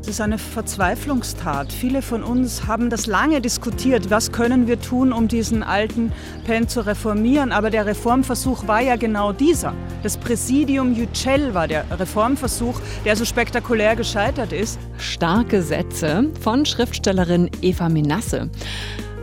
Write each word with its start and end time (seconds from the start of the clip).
Es 0.00 0.08
ist 0.08 0.20
eine 0.20 0.38
Verzweiflungstat. 0.38 1.72
Viele 1.72 2.02
von 2.02 2.22
uns 2.22 2.66
haben 2.66 2.88
das 2.90 3.06
lange 3.06 3.40
diskutiert. 3.40 4.10
Was 4.10 4.32
können 4.32 4.66
wir 4.66 4.80
tun, 4.80 5.12
um 5.12 5.28
diesen 5.28 5.62
alten 5.62 6.12
Pen 6.44 6.68
zu 6.68 6.86
reformieren? 6.86 7.52
Aber 7.52 7.70
der 7.70 7.86
Reformversuch 7.86 8.66
war 8.66 8.80
ja 8.80 8.96
genau 8.96 9.32
dieser. 9.32 9.74
Das 10.02 10.16
Präsidium 10.16 10.94
Yücel 10.94 11.54
war 11.54 11.68
der 11.68 11.84
Reformversuch, 11.90 12.80
der 13.04 13.16
so 13.16 13.24
spektakulär 13.24 13.96
gescheitert 13.96 14.52
ist. 14.52 14.78
Starke 14.98 15.62
Sätze 15.62 16.30
von 16.40 16.66
Schriftstellerin 16.66 17.50
Eva 17.60 17.88
Menasse. 17.88 18.50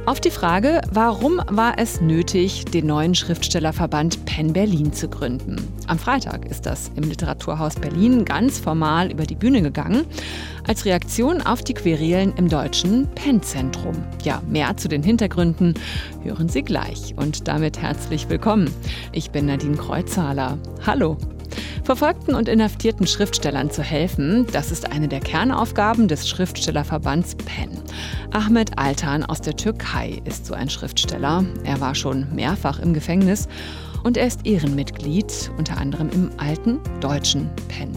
Auf 0.10 0.20
die 0.20 0.32
Frage, 0.32 0.82
warum 0.92 1.40
war 1.52 1.78
es 1.78 2.02
nötig, 2.02 2.66
den 2.66 2.88
neuen 2.88 3.14
Schriftstellerverband 3.14 4.26
Penn 4.26 4.54
Berlin 4.54 4.92
zu 4.92 5.08
gründen? 5.08 5.58
Am 5.86 6.00
Freitag 6.00 6.48
ist 6.48 6.66
das 6.66 6.90
im 6.96 7.04
Literaturhaus 7.04 7.76
Berlin 7.76 8.26
ganz 8.26 8.58
formal 8.58 9.12
über 9.12 9.26
die 9.26 9.36
Bühne 9.36 9.62
gegangen, 9.62 10.08
als 10.68 10.86
Reaktion 10.86 11.44
auf 11.44 11.62
die 11.62 11.76
Querelen 11.76 12.34
im 12.38 12.50
deutschen 12.50 13.08
Penn-Zentrum. 13.14 14.04
Ja, 14.24 14.42
mehr 14.48 14.76
zu 14.78 14.88
den 14.88 15.04
Hintergründen 15.04 15.76
hören 16.24 16.50
Sie 16.50 16.64
gleich 16.64 17.14
und 17.16 17.48
damit 17.48 17.80
herzlich 17.80 18.30
willkommen. 18.30 18.74
Ich 19.12 19.30
bin 19.30 19.46
Nadine 19.46 19.78
Kreuzhaler. 19.78 20.58
Hallo. 20.88 21.18
Verfolgten 21.84 22.36
und 22.36 22.48
inhaftierten 22.48 23.08
Schriftstellern 23.08 23.72
zu 23.72 23.82
helfen, 23.82 24.46
das 24.52 24.72
ist 24.72 24.92
eine 24.92 25.08
der 25.08 25.20
Kernaufgaben 25.20 26.08
des 26.08 26.30
Schriftstellerverbands 26.30 27.36
PEN. 27.36 27.72
Ahmed 28.32 28.78
Altan 28.78 29.24
aus 29.24 29.42
der 29.42 29.56
Türkei 29.56 30.22
ist 30.26 30.46
so 30.46 30.54
ein 30.54 30.70
Schriftsteller. 30.70 31.44
Er 31.64 31.82
war 31.82 31.96
schon 31.96 32.28
mehrfach 32.34 32.80
im 32.80 32.94
Gefängnis 32.94 33.48
und 34.04 34.18
er 34.18 34.28
ist 34.28 34.46
Ehrenmitglied, 34.46 35.52
unter 35.58 35.78
anderem 35.78 36.10
im 36.10 36.32
alten 36.38 36.80
deutschen 37.02 37.50
PEN. 37.68 37.90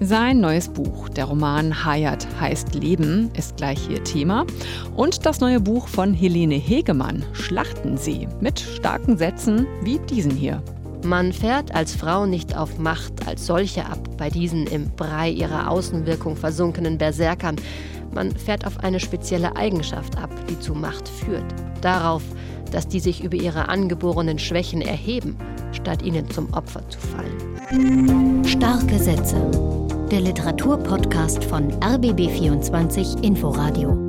Sein 0.00 0.38
neues 0.38 0.68
Buch, 0.68 1.08
der 1.08 1.24
Roman 1.24 1.84
Hayat 1.84 2.28
heißt 2.40 2.74
Leben, 2.76 3.30
ist 3.36 3.56
gleich 3.56 3.80
hier 3.80 4.04
Thema. 4.04 4.46
Und 4.94 5.26
das 5.26 5.40
neue 5.40 5.58
Buch 5.58 5.88
von 5.88 6.14
Helene 6.14 6.54
Hegemann, 6.54 7.24
Schlachten 7.32 7.96
Sie, 7.96 8.28
mit 8.40 8.60
starken 8.60 9.18
Sätzen 9.18 9.66
wie 9.82 9.98
diesen 9.98 10.30
hier. 10.30 10.62
Man 11.04 11.32
fährt 11.32 11.74
als 11.74 11.94
Frau 11.94 12.26
nicht 12.26 12.56
auf 12.56 12.78
Macht 12.78 13.26
als 13.26 13.46
solche 13.46 13.86
ab, 13.86 13.98
bei 14.16 14.30
diesen 14.30 14.66
im 14.66 14.90
Brei 14.90 15.30
ihrer 15.30 15.70
Außenwirkung 15.70 16.36
versunkenen 16.36 16.98
Berserkern. 16.98 17.56
Man 18.12 18.34
fährt 18.34 18.66
auf 18.66 18.80
eine 18.80 19.00
spezielle 19.00 19.56
Eigenschaft 19.56 20.16
ab, 20.18 20.30
die 20.48 20.58
zu 20.58 20.74
Macht 20.74 21.08
führt. 21.08 21.44
Darauf, 21.80 22.22
dass 22.72 22.88
die 22.88 23.00
sich 23.00 23.22
über 23.22 23.36
ihre 23.36 23.68
angeborenen 23.68 24.38
Schwächen 24.38 24.82
erheben, 24.82 25.36
statt 25.72 26.02
ihnen 26.02 26.28
zum 26.30 26.52
Opfer 26.52 26.82
zu 26.88 26.98
fallen. 26.98 28.44
Starke 28.44 28.98
Sätze. 28.98 29.36
Der 30.10 30.20
Literaturpodcast 30.20 31.44
von 31.44 31.70
RBB24 31.80 33.22
Inforadio. 33.22 34.07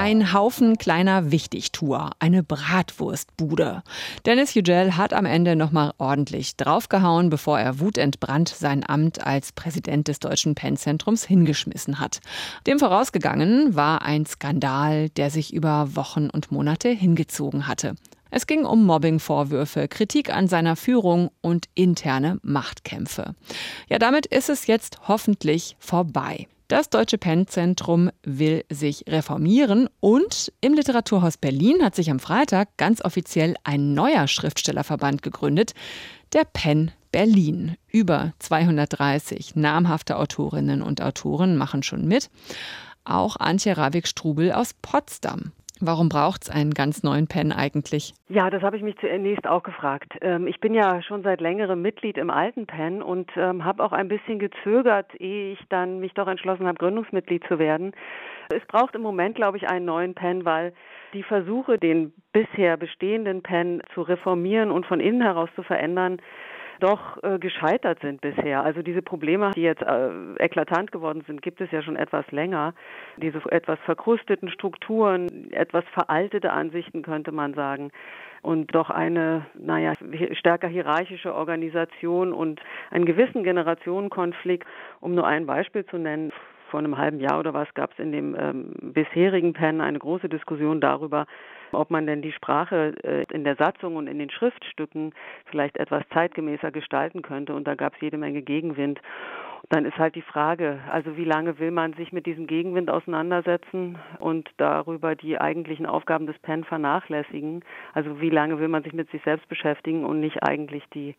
Ein 0.00 0.32
Haufen 0.32 0.78
kleiner 0.78 1.30
Wichtigtour, 1.30 2.12
eine 2.20 2.42
Bratwurstbude. 2.42 3.82
Dennis 4.24 4.54
Yücel 4.54 4.96
hat 4.96 5.12
am 5.12 5.26
Ende 5.26 5.56
nochmal 5.56 5.92
ordentlich 5.98 6.56
draufgehauen, 6.56 7.28
bevor 7.28 7.60
er 7.60 7.80
wutentbrannt 7.80 8.48
sein 8.48 8.82
Amt 8.88 9.26
als 9.26 9.52
Präsident 9.52 10.08
des 10.08 10.18
Deutschen 10.18 10.54
Pennzentrums 10.54 11.26
hingeschmissen 11.26 12.00
hat. 12.00 12.20
Dem 12.66 12.78
vorausgegangen 12.78 13.76
war 13.76 14.00
ein 14.00 14.24
Skandal, 14.24 15.10
der 15.10 15.28
sich 15.28 15.52
über 15.52 15.94
Wochen 15.94 16.30
und 16.30 16.50
Monate 16.50 16.88
hingezogen 16.88 17.68
hatte. 17.68 17.94
Es 18.30 18.46
ging 18.46 18.64
um 18.64 18.86
Mobbingvorwürfe, 18.86 19.86
Kritik 19.86 20.34
an 20.34 20.48
seiner 20.48 20.76
Führung 20.76 21.30
und 21.42 21.66
interne 21.74 22.38
Machtkämpfe. 22.42 23.34
Ja, 23.90 23.98
damit 23.98 24.24
ist 24.24 24.48
es 24.48 24.66
jetzt 24.66 25.08
hoffentlich 25.08 25.76
vorbei. 25.78 26.46
Das 26.70 26.88
Deutsche 26.88 27.18
Pennzentrum 27.18 28.12
will 28.22 28.64
sich 28.70 29.02
reformieren 29.08 29.88
und 29.98 30.52
im 30.60 30.72
Literaturhaus 30.72 31.36
Berlin 31.36 31.82
hat 31.82 31.96
sich 31.96 32.12
am 32.12 32.20
Freitag 32.20 32.76
ganz 32.76 33.04
offiziell 33.04 33.56
ein 33.64 33.92
neuer 33.92 34.28
Schriftstellerverband 34.28 35.20
gegründet, 35.20 35.74
der 36.32 36.44
Penn 36.44 36.92
Berlin. 37.10 37.76
Über 37.88 38.34
230 38.38 39.56
namhafte 39.56 40.16
Autorinnen 40.16 40.80
und 40.80 41.02
Autoren 41.02 41.56
machen 41.56 41.82
schon 41.82 42.06
mit. 42.06 42.30
Auch 43.02 43.34
Antje 43.34 43.76
Ravik-Strubel 43.76 44.52
aus 44.52 44.72
Potsdam. 44.80 45.50
Warum 45.80 46.10
braucht 46.10 46.42
es 46.42 46.50
einen 46.50 46.72
ganz 46.72 47.02
neuen 47.02 47.26
Pen 47.26 47.52
eigentlich? 47.52 48.12
Ja, 48.28 48.50
das 48.50 48.62
habe 48.62 48.76
ich 48.76 48.82
mich 48.82 48.96
zunächst 48.98 49.46
auch 49.46 49.62
gefragt. 49.62 50.12
Ähm, 50.20 50.46
ich 50.46 50.60
bin 50.60 50.74
ja 50.74 51.00
schon 51.02 51.22
seit 51.22 51.40
längerem 51.40 51.80
Mitglied 51.80 52.18
im 52.18 52.28
alten 52.28 52.66
Pen 52.66 53.02
und 53.02 53.30
ähm, 53.36 53.64
habe 53.64 53.82
auch 53.82 53.92
ein 53.92 54.08
bisschen 54.08 54.38
gezögert, 54.38 55.06
ehe 55.18 55.52
ich 55.52 55.60
dann 55.70 56.00
mich 56.00 56.12
doch 56.12 56.28
entschlossen 56.28 56.66
habe, 56.66 56.78
Gründungsmitglied 56.78 57.44
zu 57.48 57.58
werden. 57.58 57.92
Es 58.54 58.64
braucht 58.66 58.94
im 58.94 59.02
Moment, 59.02 59.36
glaube 59.36 59.56
ich, 59.56 59.68
einen 59.68 59.86
neuen 59.86 60.14
Pen, 60.14 60.44
weil 60.44 60.74
die 61.14 61.22
Versuche, 61.22 61.78
den 61.78 62.12
bisher 62.32 62.76
bestehenden 62.76 63.42
Pen 63.42 63.82
zu 63.94 64.02
reformieren 64.02 64.70
und 64.70 64.86
von 64.86 65.00
innen 65.00 65.22
heraus 65.22 65.48
zu 65.56 65.62
verändern, 65.62 66.20
doch 66.80 67.22
äh, 67.22 67.38
gescheitert 67.38 68.00
sind 68.00 68.20
bisher. 68.20 68.62
Also 68.62 68.82
diese 68.82 69.02
Probleme, 69.02 69.52
die 69.54 69.62
jetzt 69.62 69.82
äh, 69.82 70.10
eklatant 70.38 70.90
geworden 70.92 71.22
sind, 71.26 71.42
gibt 71.42 71.60
es 71.60 71.70
ja 71.70 71.82
schon 71.82 71.96
etwas 71.96 72.30
länger. 72.32 72.74
Diese 73.16 73.40
etwas 73.50 73.78
verkrusteten 73.84 74.50
Strukturen, 74.50 75.52
etwas 75.52 75.84
veraltete 75.92 76.52
Ansichten 76.52 77.02
könnte 77.02 77.32
man 77.32 77.54
sagen 77.54 77.90
und 78.42 78.74
doch 78.74 78.90
eine, 78.90 79.46
naja, 79.54 79.92
stärker 80.32 80.68
hierarchische 80.68 81.34
Organisation 81.34 82.32
und 82.32 82.60
einen 82.90 83.04
gewissen 83.04 83.44
Generationenkonflikt, 83.44 84.66
um 85.00 85.14
nur 85.14 85.26
ein 85.26 85.46
Beispiel 85.46 85.84
zu 85.84 85.98
nennen 85.98 86.32
vor 86.70 86.78
einem 86.78 86.96
halben 86.96 87.20
Jahr 87.20 87.38
oder 87.38 87.52
was 87.52 87.72
gab 87.74 87.92
es 87.92 87.98
in 87.98 88.12
dem 88.12 88.36
ähm, 88.38 88.72
bisherigen 88.80 89.52
PEN 89.52 89.80
eine 89.80 89.98
große 89.98 90.28
Diskussion 90.28 90.80
darüber, 90.80 91.26
ob 91.72 91.90
man 91.90 92.06
denn 92.06 92.22
die 92.22 92.32
Sprache 92.32 92.94
äh, 93.02 93.24
in 93.32 93.44
der 93.44 93.56
Satzung 93.56 93.96
und 93.96 94.06
in 94.06 94.18
den 94.18 94.30
Schriftstücken 94.30 95.12
vielleicht 95.46 95.76
etwas 95.76 96.04
zeitgemäßer 96.12 96.70
gestalten 96.70 97.22
könnte. 97.22 97.54
Und 97.54 97.66
da 97.66 97.74
gab 97.74 97.94
es 97.94 98.00
jede 98.00 98.16
Menge 98.16 98.42
Gegenwind. 98.42 99.00
Dann 99.70 99.84
ist 99.84 99.96
halt 99.98 100.16
die 100.16 100.22
Frage, 100.22 100.80
also 100.90 101.16
wie 101.16 101.24
lange 101.24 101.60
will 101.60 101.70
man 101.70 101.92
sich 101.94 102.10
mit 102.10 102.26
diesem 102.26 102.48
Gegenwind 102.48 102.90
auseinandersetzen 102.90 103.98
und 104.18 104.50
darüber 104.56 105.14
die 105.14 105.40
eigentlichen 105.40 105.86
Aufgaben 105.86 106.26
des 106.26 106.36
PEN 106.40 106.64
vernachlässigen? 106.64 107.64
Also 107.94 108.20
wie 108.20 108.30
lange 108.30 108.58
will 108.58 108.66
man 108.66 108.82
sich 108.82 108.92
mit 108.92 109.08
sich 109.12 109.22
selbst 109.22 109.48
beschäftigen 109.48 110.04
und 110.04 110.18
nicht 110.18 110.42
eigentlich 110.42 110.82
die, 110.92 111.14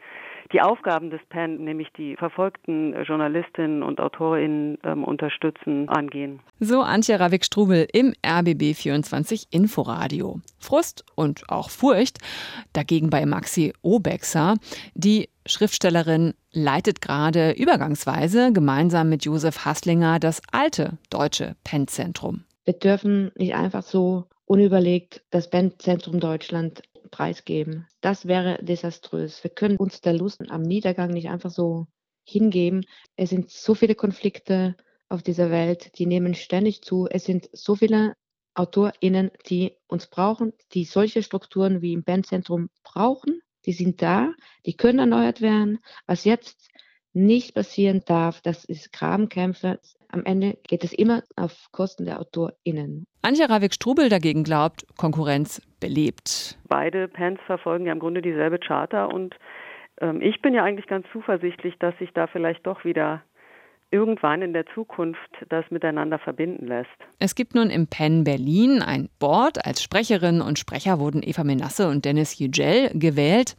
die 0.52 0.60
Aufgaben 0.60 1.12
des 1.12 1.22
PEN, 1.30 1.64
nämlich 1.64 1.94
die 1.94 2.18
verfolgten 2.18 2.94
Journalistinnen 3.04 3.84
und 3.84 4.02
AutorInnen 4.02 4.80
ähm, 4.84 5.06
unterstützen, 5.06 5.88
angehen? 5.88 6.42
So 6.60 6.82
Antje 6.82 7.22
Ravik-Strubel 7.22 7.88
im 7.94 8.14
RBB 8.26 8.76
24 8.76 9.48
Inforadio. 9.52 10.42
Frust 10.60 11.06
und 11.16 11.50
auch 11.50 11.70
Furcht 11.70 12.18
dagegen 12.74 13.10
bei 13.10 13.26
Maxi 13.26 13.72
Obexer, 13.82 14.56
die 14.94 15.30
Schriftstellerin 15.46 16.34
leitet 16.52 17.02
gerade 17.02 17.52
übergangsweise 17.52 18.54
gemeinsam 18.54 19.10
mit 19.10 19.26
Josef 19.26 19.66
Hasslinger 19.66 20.20
das 20.20 20.42
alte 20.52 20.98
deutsche 21.10 21.56
Penn-Zentrum. 21.64 22.44
Wir 22.64 22.74
dürfen 22.76 23.32
nicht 23.36 23.56
einfach 23.56 23.84
so 23.84 24.26
unüberlegt 24.46 25.24
das 25.32 25.50
Penn-Zentrum 25.50 26.20
Deutschland 26.20 26.84
preisgeben. 27.10 27.88
Das 28.02 28.28
wäre 28.28 28.64
desaströs. 28.64 29.44
Wir 29.44 29.50
können 29.50 29.78
uns 29.78 30.02
der 30.02 30.14
Lust 30.14 30.42
am 30.50 30.62
Niedergang 30.62 31.10
nicht 31.10 31.30
einfach 31.30 31.50
so 31.50 31.88
hingeben. 32.24 32.86
Es 33.16 33.32
sind 33.32 33.50
so 33.50 33.74
viele 33.74 33.96
Konflikte 33.96 34.76
auf 35.10 35.24
dieser 35.24 35.50
Welt, 35.50 35.98
die 35.98 36.06
nehmen 36.06 36.36
ständig 36.36 36.84
zu. 36.84 37.08
Es 37.10 37.26
sind 37.26 37.50
so 37.52 37.76
viele 37.76 38.14
AutorInnen, 38.54 39.32
die 39.50 39.76
uns 39.88 40.08
brauchen, 40.08 40.54
die 40.74 40.86
solche 40.86 41.24
Strukturen 41.24 41.82
wie 41.82 41.94
im 41.94 42.04
Penn-Zentrum 42.04 42.70
brauchen 42.84 43.42
die 43.66 43.74
sind 43.74 44.02
da, 44.02 44.34
die 44.66 44.76
können 44.76 45.00
erneuert 45.00 45.42
werden. 45.42 45.80
Was 46.08 46.26
jetzt 46.26 46.72
nicht 47.14 47.54
passieren 47.56 48.02
darf, 48.06 48.42
das 48.42 48.66
ist 48.66 48.94
Grabenkämpfe. 48.94 49.80
Am 50.10 50.26
Ende 50.26 50.58
geht 50.68 50.84
es 50.84 50.94
immer 50.94 51.24
auf 51.36 51.68
Kosten 51.72 52.06
der 52.06 52.20
AutorInnen. 52.20 53.06
Anja 53.22 53.46
Ravik-Strubel 53.46 54.10
dagegen 54.10 54.44
glaubt, 54.44 54.86
Konkurrenz 54.98 55.62
belebt. 55.80 56.58
Beide 56.68 57.08
Pens 57.08 57.40
verfolgen 57.46 57.86
ja 57.86 57.94
im 57.94 58.00
Grunde 58.00 58.22
dieselbe 58.22 58.60
Charta 58.60 59.06
und 59.06 59.36
ähm, 60.00 60.22
ich 60.22 60.42
bin 60.42 60.54
ja 60.54 60.64
eigentlich 60.64 60.88
ganz 60.88 61.06
zuversichtlich, 61.12 61.78
dass 61.80 61.98
sich 61.98 62.12
da 62.14 62.28
vielleicht 62.28 62.66
doch 62.66 62.84
wieder 62.84 63.24
irgendwann 63.92 64.42
in 64.42 64.54
der 64.54 64.66
Zukunft 64.74 65.20
das 65.50 65.66
miteinander 65.70 66.18
verbinden 66.18 66.68
lässt. 66.68 66.90
Es 67.20 67.36
gibt 67.36 67.54
nun 67.54 67.70
im 67.70 67.88
PEN 67.88 68.24
Berlin 68.24 68.82
ein 68.82 69.10
Board. 69.20 69.66
Als 69.66 69.84
Sprecherin 69.84 70.42
und 70.42 70.58
Sprecher 70.58 71.00
wurden 71.00 71.22
Eva 71.24 71.44
Menasse 71.44 71.90
und 71.90 72.06
Dennis 72.06 72.40
Yücel 72.40 72.90
gewählt. 72.94 73.56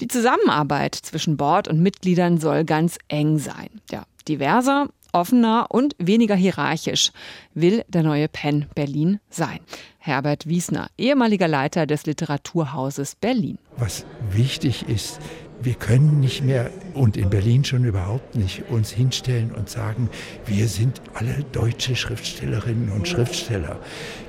Die 0.00 0.08
Zusammenarbeit 0.08 0.94
zwischen 0.94 1.36
Board 1.36 1.68
und 1.68 1.80
Mitgliedern 1.80 2.38
soll 2.38 2.64
ganz 2.64 2.98
eng 3.08 3.38
sein. 3.38 3.68
Ja, 3.90 4.04
diverser, 4.26 4.88
offener 5.12 5.66
und 5.70 5.94
weniger 5.98 6.34
hierarchisch 6.34 7.10
will 7.54 7.84
der 7.88 8.02
neue 8.02 8.28
PEN 8.28 8.66
Berlin 8.74 9.20
sein. 9.30 9.60
Herbert 9.98 10.46
Wiesner, 10.46 10.88
ehemaliger 10.96 11.48
Leiter 11.48 11.86
des 11.86 12.06
Literaturhauses 12.06 13.16
Berlin. 13.16 13.58
Was 13.76 14.06
wichtig 14.30 14.88
ist, 14.88 15.20
wir 15.62 15.74
können 15.74 16.20
nicht 16.20 16.44
mehr 16.44 16.70
und 16.94 17.16
in 17.16 17.30
Berlin 17.30 17.64
schon 17.64 17.84
überhaupt 17.84 18.34
nicht 18.34 18.64
uns 18.70 18.90
hinstellen 18.90 19.52
und 19.52 19.68
sagen, 19.68 20.08
wir 20.46 20.68
sind 20.68 21.00
alle 21.14 21.44
deutsche 21.52 21.96
Schriftstellerinnen 21.96 22.90
und 22.90 23.08
Schriftsteller. 23.08 23.78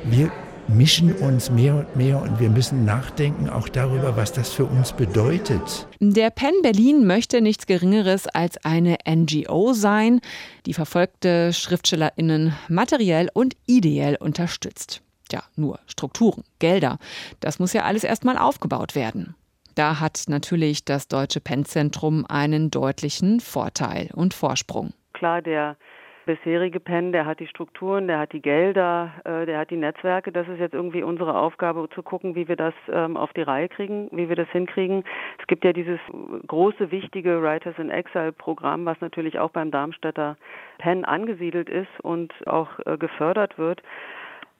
Wir 0.04 0.32
mischen 0.68 1.14
uns 1.14 1.50
mehr 1.50 1.76
und 1.76 1.96
mehr 1.96 2.22
und 2.22 2.40
wir 2.40 2.50
müssen 2.50 2.86
nachdenken 2.86 3.50
auch 3.50 3.70
darüber, 3.70 4.18
was 4.18 4.34
das 4.34 4.52
für 4.52 4.66
uns 4.66 4.94
bedeutet. 4.94 5.88
Der 6.00 6.30
Penn 6.30 6.54
Berlin 6.62 7.06
möchte 7.06 7.42
nichts 7.42 7.68
Geringeres 7.68 8.28
als 8.28 8.64
eine 8.66 8.98
NGO 9.08 9.74
sein, 9.74 10.20
die 10.66 10.74
verfolgte 10.74 11.54
Schriftstellerinnen 11.54 12.54
materiell 12.68 13.30
und 13.34 13.56
ideell 13.66 14.18
unterstützt. 14.18 15.02
Ja, 15.32 15.44
nur 15.56 15.80
Strukturen, 15.88 16.44
Gelder. 16.60 17.00
Das 17.40 17.60
muss 17.60 17.74
ja 17.74 17.84
alles 17.84 18.04
erstmal 18.04 18.38
aufgebaut 18.38 18.96
werden. 18.96 19.36
Da 19.78 20.00
hat 20.00 20.24
natürlich 20.28 20.86
das 20.86 21.08
Deutsche 21.08 21.40
Pennzentrum 21.40 22.26
einen 22.28 22.72
deutlichen 22.72 23.40
Vorteil 23.40 24.10
und 24.16 24.34
Vorsprung. 24.34 24.90
Klar, 25.14 25.44
der 25.44 25.78
bisherige 26.26 26.80
Penn, 26.80 27.12
der 27.12 27.28
hat 27.28 27.40
die 27.40 27.48
Strukturen, 27.48 28.08
der 28.08 28.18
hat 28.18 28.34
die 28.34 28.42
Gelder, 28.42 29.14
äh, 29.24 29.46
der 29.46 29.60
hat 29.60 29.70
die 29.70 29.78
Netzwerke. 29.78 30.32
Das 30.32 30.48
ist 30.48 30.60
jetzt 30.60 30.74
irgendwie 30.74 31.04
unsere 31.04 31.38
Aufgabe 31.38 31.88
zu 31.94 32.02
gucken, 32.02 32.34
wie 32.34 32.48
wir 32.48 32.56
das 32.56 32.74
ähm, 32.92 33.16
auf 33.18 33.32
die 33.34 33.44
Reihe 33.44 33.70
kriegen, 33.70 34.10
wie 34.12 34.30
wir 34.30 34.36
das 34.36 34.50
hinkriegen. 34.50 35.04
Es 35.40 35.46
gibt 35.46 35.64
ja 35.64 35.74
dieses 35.74 36.00
große, 36.48 36.90
wichtige 36.90 37.44
Writers 37.44 37.76
in 37.78 37.92
Exile 37.92 38.32
Programm, 38.32 38.84
was 38.86 39.00
natürlich 39.00 39.38
auch 39.38 39.52
beim 39.52 39.70
Darmstädter 39.70 40.38
Penn 40.80 41.06
angesiedelt 41.06 41.70
ist 41.70 42.00
und 42.02 42.34
auch 42.48 42.70
äh, 42.88 42.98
gefördert 42.98 43.60
wird. 43.60 43.84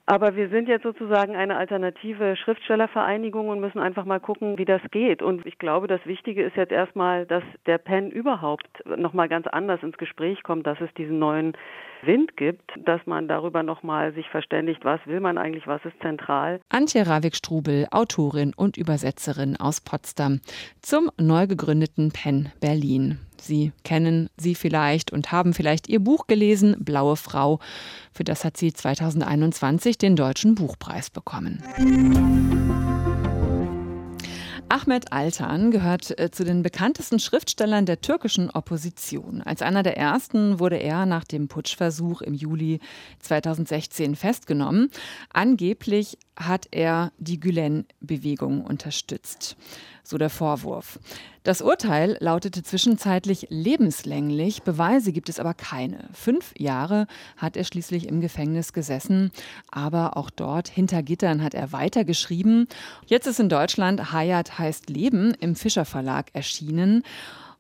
Aber 0.10 0.38
wir 0.38 0.48
sind 0.48 0.70
jetzt 0.70 0.84
sozusagen 0.84 1.36
eine 1.36 1.58
alternative 1.58 2.38
Schriftstellervereinigung 2.38 3.50
und 3.50 3.60
müssen 3.60 3.80
einfach 3.80 4.06
mal 4.06 4.22
gucken, 4.22 4.58
wie 4.58 4.64
das 4.64 4.82
geht. 4.92 5.22
Und 5.22 5.46
ich 5.46 5.60
glaube, 5.60 5.88
das 5.88 6.00
Wichtige 6.06 6.44
ist 6.44 6.56
jetzt 6.56 6.72
erstmal, 6.72 7.26
dass 7.26 7.44
der 7.66 7.78
PEN 7.78 8.10
überhaupt 8.10 8.68
nochmal 8.86 9.28
ganz 9.28 9.48
anders 9.48 9.84
ins 9.84 9.98
Gespräch 9.98 10.44
kommt, 10.44 10.66
dass 10.66 10.80
es 10.80 10.94
diesen 10.94 11.20
neuen 11.20 11.58
Wind 12.04 12.38
gibt, 12.38 12.72
dass 12.86 13.06
man 13.06 13.28
darüber 13.28 13.64
nochmal 13.64 14.14
sich 14.14 14.30
verständigt, 14.30 14.86
was 14.86 15.02
will 15.08 15.20
man 15.20 15.38
eigentlich, 15.38 15.68
was 15.68 15.84
ist 15.84 16.00
zentral. 16.02 16.62
Antje 16.70 17.06
Ravik-Strubel, 17.06 17.88
Autorin 17.92 18.54
und 18.56 18.78
Übersetzerin 18.78 19.58
aus 19.60 19.82
Potsdam, 19.82 20.40
zum 20.82 21.12
neu 21.20 21.48
gegründeten 21.48 22.14
PEN 22.14 22.54
Berlin. 22.62 23.20
Sie 23.42 23.72
kennen 23.84 24.30
sie 24.38 24.56
vielleicht 24.56 25.12
und 25.12 25.32
haben 25.32 25.54
vielleicht 25.54 25.88
ihr 25.88 26.00
Buch 26.00 26.28
gelesen, 26.28 26.76
Blaue 26.80 27.16
Frau. 27.16 27.60
Für 28.12 28.24
das 28.24 28.44
hat 28.44 28.58
sie 28.58 28.74
2021 28.74 29.98
den 29.98 30.16
Deutschen 30.16 30.56
Buchpreis 30.56 31.10
bekommen. 31.10 31.64
Ahmed 34.70 35.14
Altan 35.14 35.72
gehört 35.72 36.20
äh, 36.20 36.30
zu 36.30 36.44
den 36.44 36.62
bekanntesten 36.62 37.20
Schriftstellern 37.20 37.86
der 37.86 38.02
türkischen 38.02 38.50
Opposition. 38.50 39.42
Als 39.42 39.62
einer 39.62 39.82
der 39.82 39.98
ersten 39.98 40.60
wurde 40.60 40.78
er 40.78 41.06
nach 41.06 41.24
dem 41.24 41.48
Putschversuch 41.48 42.22
im 42.22 42.34
Juli 42.34 42.80
2016 43.20 44.16
festgenommen. 44.16 44.90
Angeblich 45.32 46.18
hat 46.38 46.68
er 46.72 47.12
die 47.18 47.40
Gülen-Bewegung 47.40 48.64
unterstützt. 48.64 49.58
So 50.04 50.18
der 50.18 50.30
Vorwurf. 50.30 51.00
Das 51.44 51.62
Urteil 51.62 52.16
lautete 52.22 52.64
zwischenzeitlich 52.64 53.48
lebenslänglich, 53.50 54.64
Beweise 54.64 55.12
gibt 55.12 55.28
es 55.28 55.40
aber 55.40 55.54
keine. 55.54 56.08
Fünf 56.14 56.54
Jahre 56.58 57.08
hat 57.36 57.58
er 57.58 57.64
schließlich 57.64 58.08
im 58.08 58.22
Gefängnis 58.22 58.72
gesessen, 58.72 59.32
aber 59.70 60.16
auch 60.16 60.30
dort 60.30 60.70
hinter 60.70 61.04
Gittern 61.04 61.44
hat 61.44 61.54
er 61.54 61.72
weitergeschrieben. 61.72 62.68
Jetzt 63.06 63.28
ist 63.28 63.40
in 63.40 63.50
Deutschland 63.50 64.14
Hayat 64.14 64.60
heißt 64.60 64.90
Leben 64.90 65.34
im 65.40 65.56
Fischer 65.56 65.86
Verlag 65.86 66.28
erschienen. 66.34 67.04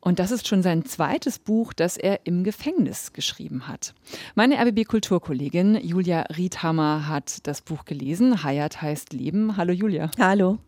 Und 0.08 0.20
das 0.20 0.32
ist 0.32 0.48
schon 0.48 0.64
sein 0.64 0.86
zweites 0.86 1.38
Buch, 1.38 1.74
das 1.74 1.98
er 1.98 2.26
im 2.26 2.46
Gefängnis 2.46 3.12
geschrieben 3.12 3.68
hat. 3.68 3.94
Meine 4.36 4.56
RBB-Kulturkollegin 4.58 5.76
Julia 5.84 6.22
Riedhammer 6.22 7.10
hat 7.10 7.46
das 7.46 7.62
Buch 7.62 7.84
gelesen. 7.84 8.42
Hayat 8.42 8.82
heißt 8.82 9.12
Leben. 9.12 9.58
Hallo 9.58 9.74
Julia. 9.74 10.10
Hallo. 10.18 10.60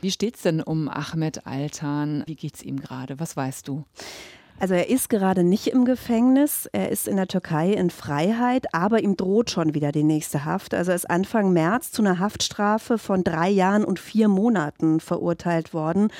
Wie 0.00 0.10
steht's 0.10 0.42
denn 0.42 0.60
um 0.60 0.88
Ahmed 0.88 1.46
Altan? 1.46 2.24
Wie 2.26 2.34
geht's 2.34 2.60
ihm 2.60 2.80
gerade? 2.80 3.20
Was 3.20 3.36
weißt 3.36 3.68
du? 3.68 3.84
Also 4.62 4.74
er 4.74 4.88
ist 4.88 5.08
gerade 5.08 5.42
nicht 5.42 5.66
im 5.66 5.84
Gefängnis, 5.84 6.68
er 6.70 6.90
ist 6.92 7.08
in 7.08 7.16
der 7.16 7.26
Türkei 7.26 7.72
in 7.72 7.90
Freiheit, 7.90 8.72
aber 8.72 9.02
ihm 9.02 9.16
droht 9.16 9.50
schon 9.50 9.74
wieder 9.74 9.90
die 9.90 10.04
nächste 10.04 10.44
Haft. 10.44 10.72
Also 10.72 10.92
er 10.92 10.94
ist 10.94 11.10
Anfang 11.10 11.52
März 11.52 11.90
zu 11.90 12.00
einer 12.00 12.20
Haftstrafe 12.20 12.96
von 12.96 13.24
drei 13.24 13.50
Jahren 13.50 13.84
und 13.84 13.98
vier 13.98 14.28
Monaten 14.28 15.00
verurteilt 15.00 15.74
worden. 15.74 16.12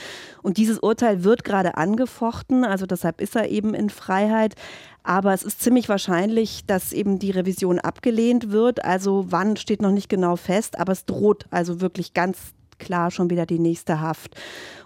Und 0.43 0.57
dieses 0.57 0.81
Urteil 0.81 1.23
wird 1.23 1.45
gerade 1.45 1.77
angefochten, 1.77 2.65
also 2.65 2.85
deshalb 2.85 3.21
ist 3.21 3.37
er 3.37 3.49
eben 3.49 3.75
in 3.75 3.91
Freiheit. 3.91 4.57
Aber 5.05 5.33
es 5.33 5.45
ist 5.45 5.61
ziemlich 5.61 5.89
wahrscheinlich, 5.89 6.67
dass 6.67 6.93
eben 6.93 7.21
die 7.21 7.31
Revision 7.31 7.79
abgelehnt 7.79 8.51
wird. 8.51 8.85
Also 8.85 9.27
wann 9.29 9.57
steht 9.57 9.83
noch 9.83 9.93
nicht 9.93 10.09
genau 10.09 10.35
fest, 10.35 10.81
aber 10.81 10.91
es 10.91 11.05
droht 11.05 11.47
also 11.53 11.81
wirklich 11.81 12.13
ganz 12.13 12.55
klar 12.83 13.11
schon 13.11 13.31
wieder 13.31 13.47
die 13.47 13.59
nächste 13.59 14.01
Haft. 14.01 14.35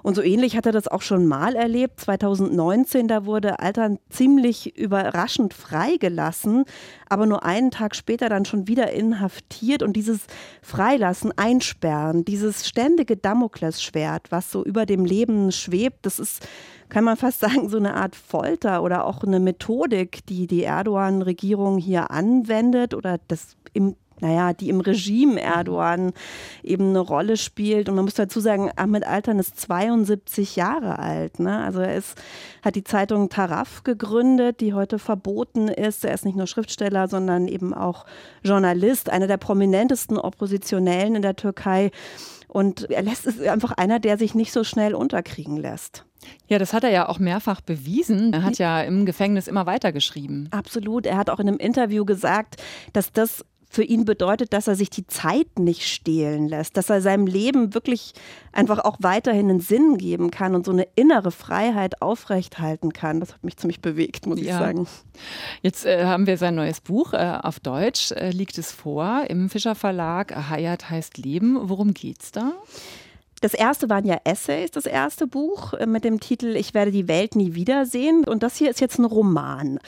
Und 0.02 0.14
so 0.14 0.22
ähnlich 0.22 0.56
hat 0.56 0.66
er 0.66 0.72
das 0.72 0.86
auch 0.86 1.02
schon 1.02 1.26
mal 1.26 1.56
erlebt. 1.56 2.00
2019, 2.00 3.08
da 3.08 3.26
wurde 3.26 3.58
Altern 3.58 3.98
ziemlich 4.08 4.78
überraschend 4.78 5.52
freigelassen, 5.52 6.64
aber 7.08 7.26
nur 7.26 7.44
einen 7.44 7.72
Tag 7.72 7.96
später 7.96 8.28
dann 8.28 8.44
schon 8.44 8.68
wieder 8.68 8.92
inhaftiert. 8.92 9.82
Und 9.82 9.94
dieses 9.94 10.26
Freilassen, 10.62 11.32
Einsperren, 11.36 12.24
dieses 12.24 12.68
ständige 12.68 13.16
Damoklesschwert, 13.16 14.30
was 14.30 14.52
so 14.52 14.64
über 14.64 14.86
dem 14.86 15.04
Leben 15.04 15.50
schwebt, 15.50 16.06
das 16.06 16.20
ist 16.20 16.46
kann 16.88 17.02
man 17.02 17.16
fast 17.16 17.40
sagen, 17.40 17.68
so 17.68 17.78
eine 17.78 17.94
Art 17.94 18.14
Folter 18.14 18.84
oder 18.84 19.06
auch 19.06 19.24
eine 19.24 19.40
Methodik, 19.40 20.24
die 20.26 20.46
die 20.46 20.62
Erdogan-Regierung 20.62 21.78
hier 21.78 22.12
anwendet 22.12 22.94
oder 22.94 23.18
das 23.26 23.56
im 23.72 23.96
naja, 24.20 24.52
die 24.52 24.68
im 24.68 24.80
Regime 24.80 25.40
Erdogan 25.40 26.12
eben 26.62 26.90
eine 26.90 27.00
Rolle 27.00 27.36
spielt. 27.36 27.88
Und 27.88 27.96
man 27.96 28.04
muss 28.04 28.14
dazu 28.14 28.40
sagen, 28.40 28.70
Ahmed 28.76 29.06
Altan 29.06 29.38
ist 29.38 29.60
72 29.60 30.56
Jahre 30.56 30.98
alt. 30.98 31.38
Ne? 31.38 31.58
Also 31.62 31.80
er 31.80 31.96
ist, 31.96 32.16
hat 32.62 32.76
die 32.76 32.84
Zeitung 32.84 33.28
Taraf 33.28 33.84
gegründet, 33.84 34.60
die 34.60 34.74
heute 34.74 34.98
verboten 34.98 35.68
ist. 35.68 36.04
Er 36.04 36.14
ist 36.14 36.24
nicht 36.24 36.36
nur 36.36 36.46
Schriftsteller, 36.46 37.08
sondern 37.08 37.48
eben 37.48 37.74
auch 37.74 38.06
Journalist, 38.42 39.10
einer 39.10 39.26
der 39.26 39.36
prominentesten 39.36 40.18
Oppositionellen 40.18 41.16
in 41.16 41.22
der 41.22 41.36
Türkei. 41.36 41.90
Und 42.48 42.90
er 42.90 43.02
lässt 43.02 43.26
ist 43.26 43.46
einfach 43.46 43.72
einer, 43.72 43.98
der 43.98 44.16
sich 44.16 44.34
nicht 44.34 44.52
so 44.52 44.64
schnell 44.64 44.94
unterkriegen 44.94 45.56
lässt. 45.56 46.04
Ja, 46.48 46.58
das 46.58 46.72
hat 46.72 46.84
er 46.84 46.90
ja 46.90 47.08
auch 47.08 47.18
mehrfach 47.18 47.60
bewiesen. 47.60 48.32
Er 48.32 48.42
hat 48.42 48.58
ja 48.58 48.80
im 48.82 49.04
Gefängnis 49.04 49.48
immer 49.48 49.66
weitergeschrieben. 49.66 50.48
Absolut. 50.52 51.06
Er 51.06 51.16
hat 51.16 51.30
auch 51.30 51.40
in 51.40 51.48
einem 51.48 51.58
Interview 51.58 52.04
gesagt, 52.04 52.62
dass 52.92 53.12
das 53.12 53.44
für 53.76 53.84
ihn 53.84 54.06
bedeutet, 54.06 54.54
dass 54.54 54.68
er 54.68 54.74
sich 54.74 54.88
die 54.88 55.06
Zeit 55.06 55.58
nicht 55.58 55.86
stehlen 55.86 56.48
lässt, 56.48 56.78
dass 56.78 56.88
er 56.88 57.02
seinem 57.02 57.26
Leben 57.26 57.74
wirklich 57.74 58.14
einfach 58.50 58.78
auch 58.78 58.96
weiterhin 59.00 59.50
einen 59.50 59.60
Sinn 59.60 59.98
geben 59.98 60.30
kann 60.30 60.54
und 60.54 60.64
so 60.64 60.72
eine 60.72 60.88
innere 60.94 61.30
Freiheit 61.30 62.00
aufrechthalten 62.00 62.94
kann. 62.94 63.20
Das 63.20 63.34
hat 63.34 63.44
mich 63.44 63.58
ziemlich 63.58 63.82
bewegt, 63.82 64.24
muss 64.24 64.40
ja. 64.40 64.44
ich 64.46 64.52
sagen. 64.52 64.86
Jetzt 65.60 65.84
äh, 65.84 66.06
haben 66.06 66.26
wir 66.26 66.38
sein 66.38 66.54
neues 66.54 66.80
Buch 66.80 67.12
äh, 67.12 67.38
auf 67.42 67.60
Deutsch, 67.60 68.12
äh, 68.12 68.30
liegt 68.30 68.56
es 68.56 68.72
vor 68.72 69.24
im 69.28 69.50
Fischer 69.50 69.74
Verlag. 69.74 70.34
Hayat 70.34 70.88
heißt 70.88 71.18
Leben. 71.18 71.58
Worum 71.68 71.92
geht's 71.92 72.32
da? 72.32 72.52
Das 73.42 73.52
erste 73.52 73.90
waren 73.90 74.06
ja 74.06 74.16
Essays, 74.24 74.70
das 74.70 74.86
erste 74.86 75.26
Buch 75.26 75.74
äh, 75.74 75.84
mit 75.84 76.04
dem 76.04 76.18
Titel 76.18 76.56
Ich 76.56 76.72
werde 76.72 76.92
die 76.92 77.08
Welt 77.08 77.36
nie 77.36 77.52
wiedersehen. 77.52 78.24
Und 78.24 78.42
das 78.42 78.56
hier 78.56 78.70
ist 78.70 78.80
jetzt 78.80 78.98
ein 78.98 79.04
Roman. 79.04 79.80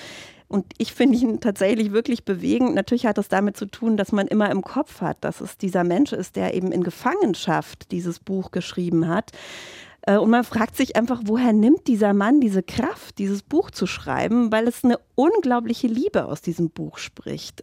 Und 0.49 0.65
ich 0.79 0.95
finde 0.95 1.19
ihn 1.19 1.41
tatsächlich 1.41 1.93
wirklich 1.93 2.25
bewegend. 2.25 2.75
Natürlich 2.75 3.07
hat 3.07 3.19
das 3.19 3.29
damit 3.29 3.57
zu 3.57 3.67
tun, 3.67 3.99
dass 3.99 4.13
man 4.13 4.27
immer 4.27 4.51
im 4.51 4.63
Kopf 4.63 5.03
hat, 5.03 5.19
dass 5.23 5.43
es 5.43 5.59
dieser 5.59 5.85
Mensch 5.85 6.13
ist, 6.13 6.37
der 6.37 6.55
eben 6.55 6.73
in 6.73 6.83
Gefangenschaft 6.83 7.91
dieses 7.93 8.19
Buch 8.19 8.51
geschrieben 8.51 9.09
hat. 9.09 9.33
Äh, 10.03 10.17
und 10.17 10.31
man 10.31 10.45
fragt 10.45 10.77
sich 10.77 10.97
einfach, 10.97 11.21
woher 11.25 11.53
nimmt 11.53 11.87
dieser 11.87 12.15
Mann 12.15 12.41
diese 12.41 12.63
Kraft, 12.63 13.19
dieses 13.19 13.43
Buch 13.43 13.71
zu 13.71 13.87
schreiben, 13.87 14.51
weil 14.51 14.67
es 14.67 14.85
eine 14.85 14.99
unglaubliche 15.15 15.87
Liebe 15.87 16.25
aus 16.25 16.41
diesem 16.41 16.71
Buch 16.71 16.97
spricht 16.99 17.63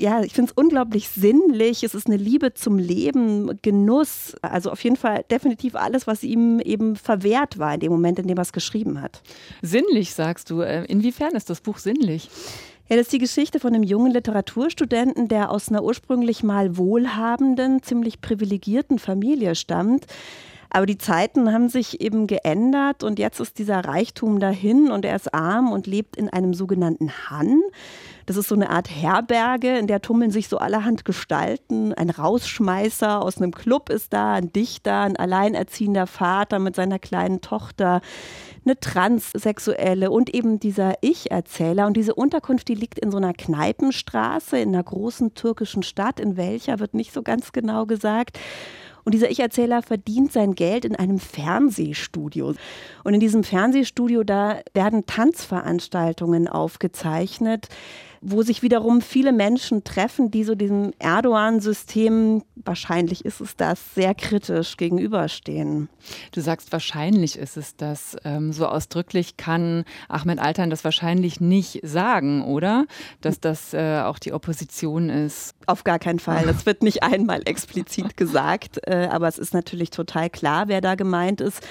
ja, 0.00 0.22
ich 0.22 0.32
finde 0.32 0.50
es 0.50 0.56
unglaublich 0.56 1.08
sinnlich. 1.08 1.84
Es 1.84 1.94
ist 1.94 2.06
eine 2.06 2.16
Liebe 2.16 2.54
zum 2.54 2.78
Leben, 2.78 3.58
Genuss. 3.62 4.34
Also 4.42 4.70
auf 4.70 4.82
jeden 4.82 4.96
Fall 4.96 5.24
definitiv 5.30 5.76
alles, 5.76 6.06
was 6.06 6.22
ihm 6.22 6.58
eben 6.60 6.96
verwehrt 6.96 7.58
war 7.58 7.74
in 7.74 7.80
dem 7.80 7.92
Moment, 7.92 8.18
in 8.18 8.26
dem 8.26 8.38
er 8.38 8.42
es 8.42 8.52
geschrieben 8.52 9.00
hat. 9.02 9.22
Sinnlich, 9.62 10.14
sagst 10.14 10.50
du. 10.50 10.62
Äh, 10.62 10.84
inwiefern 10.86 11.34
ist 11.34 11.50
das 11.50 11.60
Buch 11.60 11.78
sinnlich? 11.78 12.30
Ja, 12.88 12.96
das 12.96 13.06
ist 13.06 13.12
die 13.12 13.18
Geschichte 13.18 13.60
von 13.60 13.74
einem 13.74 13.84
jungen 13.84 14.10
Literaturstudenten, 14.10 15.28
der 15.28 15.50
aus 15.50 15.68
einer 15.68 15.84
ursprünglich 15.84 16.42
mal 16.42 16.76
wohlhabenden, 16.76 17.82
ziemlich 17.82 18.20
privilegierten 18.20 18.98
Familie 18.98 19.54
stammt 19.54 20.06
Aber 20.70 20.86
die 20.86 20.98
Zeiten 20.98 21.52
haben 21.52 21.68
sich 21.68 22.00
eben 22.00 22.28
geändert 22.28 23.02
und 23.02 23.18
jetzt 23.18 23.40
ist 23.40 23.58
dieser 23.58 23.84
Reichtum 23.84 24.38
dahin 24.38 24.90
und 24.90 25.04
er 25.04 25.16
ist 25.16 25.34
arm 25.34 25.72
und 25.72 25.88
lebt 25.88 26.16
in 26.16 26.28
einem 26.28 26.54
sogenannten 26.54 27.10
Han. 27.28 27.60
Das 28.26 28.36
ist 28.36 28.48
so 28.48 28.54
eine 28.54 28.70
Art 28.70 28.88
Herberge, 28.88 29.76
in 29.76 29.88
der 29.88 30.00
tummeln 30.00 30.30
sich 30.30 30.48
so 30.48 30.58
allerhand 30.58 31.04
Gestalten. 31.04 31.92
Ein 31.94 32.10
Rausschmeißer 32.10 33.20
aus 33.20 33.38
einem 33.38 33.50
Club 33.50 33.88
ist 33.88 34.12
da, 34.12 34.34
ein 34.34 34.52
Dichter, 34.52 35.00
ein 35.00 35.16
alleinerziehender 35.16 36.06
Vater 36.06 36.60
mit 36.60 36.76
seiner 36.76 37.00
kleinen 37.00 37.40
Tochter, 37.40 38.00
eine 38.64 38.78
Transsexuelle 38.78 40.12
und 40.12 40.32
eben 40.32 40.60
dieser 40.60 40.94
Ich-Erzähler. 41.00 41.88
Und 41.88 41.96
diese 41.96 42.14
Unterkunft, 42.14 42.68
die 42.68 42.76
liegt 42.76 43.00
in 43.00 43.10
so 43.10 43.16
einer 43.16 43.32
Kneipenstraße 43.32 44.60
in 44.60 44.68
einer 44.68 44.84
großen 44.84 45.34
türkischen 45.34 45.82
Stadt. 45.82 46.20
In 46.20 46.36
welcher 46.36 46.78
wird 46.78 46.94
nicht 46.94 47.12
so 47.12 47.22
ganz 47.22 47.50
genau 47.50 47.86
gesagt. 47.86 48.38
Und 49.04 49.14
dieser 49.14 49.30
Ich-Erzähler 49.30 49.82
verdient 49.82 50.32
sein 50.32 50.54
Geld 50.54 50.84
in 50.84 50.96
einem 50.96 51.18
Fernsehstudio. 51.18 52.54
Und 53.04 53.14
in 53.14 53.20
diesem 53.20 53.44
Fernsehstudio, 53.44 54.24
da 54.24 54.60
werden 54.74 55.06
Tanzveranstaltungen 55.06 56.48
aufgezeichnet 56.48 57.68
wo 58.22 58.42
sich 58.42 58.62
wiederum 58.62 59.00
viele 59.00 59.32
Menschen 59.32 59.82
treffen, 59.82 60.30
die 60.30 60.44
so 60.44 60.54
diesem 60.54 60.92
Erdogan-System, 60.98 62.42
wahrscheinlich 62.54 63.24
ist 63.24 63.40
es 63.40 63.56
das, 63.56 63.94
sehr 63.94 64.14
kritisch 64.14 64.76
gegenüberstehen. 64.76 65.88
Du 66.32 66.42
sagst, 66.42 66.70
wahrscheinlich 66.72 67.38
ist 67.38 67.56
es 67.56 67.76
das. 67.76 68.16
Ähm, 68.24 68.52
so 68.52 68.66
ausdrücklich 68.66 69.38
kann 69.38 69.84
Ahmed 70.08 70.38
Altan 70.38 70.68
das 70.68 70.84
wahrscheinlich 70.84 71.40
nicht 71.40 71.80
sagen, 71.82 72.44
oder? 72.44 72.86
Dass 73.22 73.40
das 73.40 73.72
äh, 73.72 74.02
auch 74.02 74.18
die 74.18 74.34
Opposition 74.34 75.08
ist. 75.08 75.54
Auf 75.66 75.84
gar 75.84 75.98
keinen 75.98 76.18
Fall. 76.18 76.44
Das 76.44 76.66
wird 76.66 76.82
nicht 76.82 77.02
einmal 77.02 77.40
explizit 77.46 78.16
gesagt, 78.18 78.80
äh, 78.86 79.08
aber 79.10 79.28
es 79.28 79.38
ist 79.38 79.54
natürlich 79.54 79.90
total 79.90 80.28
klar, 80.28 80.68
wer 80.68 80.82
da 80.82 80.94
gemeint 80.94 81.40
ist. 81.40 81.66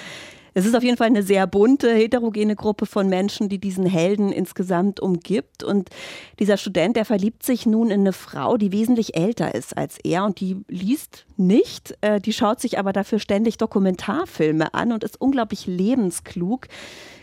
Es 0.54 0.66
ist 0.66 0.74
auf 0.74 0.82
jeden 0.82 0.96
Fall 0.96 1.06
eine 1.06 1.22
sehr 1.22 1.46
bunte, 1.46 1.92
heterogene 1.92 2.56
Gruppe 2.56 2.86
von 2.86 3.08
Menschen, 3.08 3.48
die 3.48 3.58
diesen 3.58 3.86
Helden 3.86 4.32
insgesamt 4.32 5.00
umgibt. 5.00 5.62
Und 5.62 5.90
dieser 6.38 6.56
Student, 6.56 6.96
der 6.96 7.04
verliebt 7.04 7.42
sich 7.44 7.66
nun 7.66 7.90
in 7.90 8.00
eine 8.00 8.12
Frau, 8.12 8.56
die 8.56 8.72
wesentlich 8.72 9.16
älter 9.16 9.54
ist 9.54 9.76
als 9.76 9.98
er 10.02 10.24
und 10.24 10.40
die 10.40 10.56
liest 10.68 11.26
nicht. 11.36 11.96
Äh, 12.00 12.20
die 12.20 12.32
schaut 12.32 12.60
sich 12.60 12.78
aber 12.78 12.92
dafür 12.92 13.18
ständig 13.18 13.58
Dokumentarfilme 13.58 14.74
an 14.74 14.92
und 14.92 15.04
ist 15.04 15.20
unglaublich 15.20 15.66
lebensklug. 15.66 16.66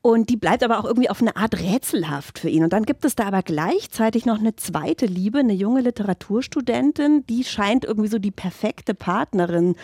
Und 0.01 0.29
die 0.29 0.37
bleibt 0.37 0.63
aber 0.63 0.79
auch 0.79 0.85
irgendwie 0.85 1.09
auf 1.09 1.21
eine 1.21 1.35
Art 1.35 1.59
rätselhaft 1.59 2.39
für 2.39 2.49
ihn. 2.49 2.63
Und 2.63 2.71
dann 2.71 2.83
gibt 2.83 3.03
es 3.03 3.15
da 3.15 3.25
aber 3.25 3.41
gleichzeitig 3.43 4.25
noch 4.25 4.39
eine 4.39 4.55
zweite 4.55 5.05
Liebe, 5.05 5.39
eine 5.39 5.53
junge 5.53 5.81
Literaturstudentin, 5.81 7.25
die 7.27 7.43
scheint 7.43 7.83
irgendwie 7.83 8.07
so 8.07 8.17
die 8.17 8.31
perfekte 8.31 8.93
Partnerin 8.93 9.75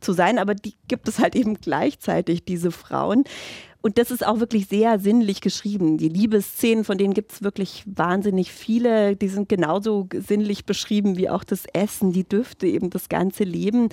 zu 0.00 0.12
sein, 0.12 0.38
aber 0.38 0.54
die 0.54 0.74
gibt 0.88 1.08
es 1.08 1.18
halt 1.18 1.34
eben 1.34 1.54
gleichzeitig, 1.54 2.44
diese 2.44 2.70
Frauen. 2.90 3.24
Und 3.82 3.96
das 3.96 4.10
ist 4.10 4.26
auch 4.26 4.40
wirklich 4.40 4.66
sehr 4.66 4.98
sinnlich 4.98 5.40
geschrieben. 5.40 5.96
Die 5.96 6.08
Liebesszenen, 6.08 6.84
von 6.84 6.98
denen 6.98 7.14
gibt 7.14 7.32
es 7.32 7.42
wirklich 7.42 7.84
wahnsinnig 7.86 8.52
viele. 8.52 9.16
Die 9.16 9.28
sind 9.28 9.48
genauso 9.48 10.06
sinnlich 10.12 10.66
beschrieben 10.66 11.16
wie 11.16 11.30
auch 11.30 11.44
das 11.44 11.64
Essen, 11.72 12.12
die 12.12 12.28
Düfte, 12.28 12.66
eben 12.66 12.90
das 12.90 13.08
ganze 13.08 13.44
Leben. 13.44 13.88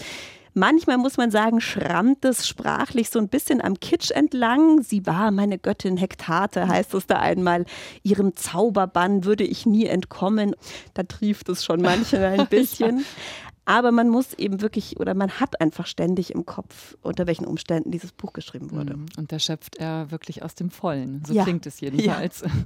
Manchmal 0.53 0.97
muss 0.97 1.17
man 1.17 1.29
sagen, 1.29 1.61
schrammt 1.61 2.25
es 2.25 2.47
sprachlich 2.47 3.11
so 3.11 3.19
ein 3.19 3.29
bisschen 3.29 3.61
am 3.61 3.79
Kitsch 3.79 4.09
entlang. 4.09 4.81
Sie 4.81 5.05
war 5.05 5.29
meine 5.29 5.59
Göttin 5.59 5.97
Hektate, 5.97 6.67
heißt 6.67 6.95
es 6.95 7.05
da 7.05 7.19
einmal. 7.19 7.65
Ihrem 8.01 8.35
Zauberbann 8.35 9.23
würde 9.23 9.43
ich 9.43 9.67
nie 9.67 9.85
entkommen. 9.85 10.55
Da 10.95 11.03
trieft 11.03 11.47
es 11.49 11.63
schon 11.63 11.81
manchmal 11.81 12.39
ein 12.39 12.47
bisschen. 12.49 13.05
Aber 13.69 13.91
man 13.91 14.07
muss 14.07 14.33
eben 14.33 14.61
wirklich 14.61 14.97
oder 14.97 15.13
man 15.13 15.29
hat 15.29 15.59
einfach 15.59 15.87
ständig 15.87 16.33
im 16.33 16.45
Kopf, 16.45 16.95
unter 17.01 17.27
welchen 17.27 17.43
Umständen 17.43 17.91
dieses 17.91 18.13
Buch 18.13 18.31
geschrieben 18.31 18.71
wurde. 18.71 18.95
Mhm. 18.95 19.07
Und 19.17 19.33
da 19.33 19.39
schöpft 19.39 19.75
er 19.75 20.09
wirklich 20.09 20.41
aus 20.41 20.55
dem 20.55 20.69
Vollen. 20.69 21.21
So 21.27 21.33
ja. 21.33 21.43
klingt 21.43 21.65
es 21.65 21.81
jedenfalls. 21.81 22.41
Ja. 22.41 22.47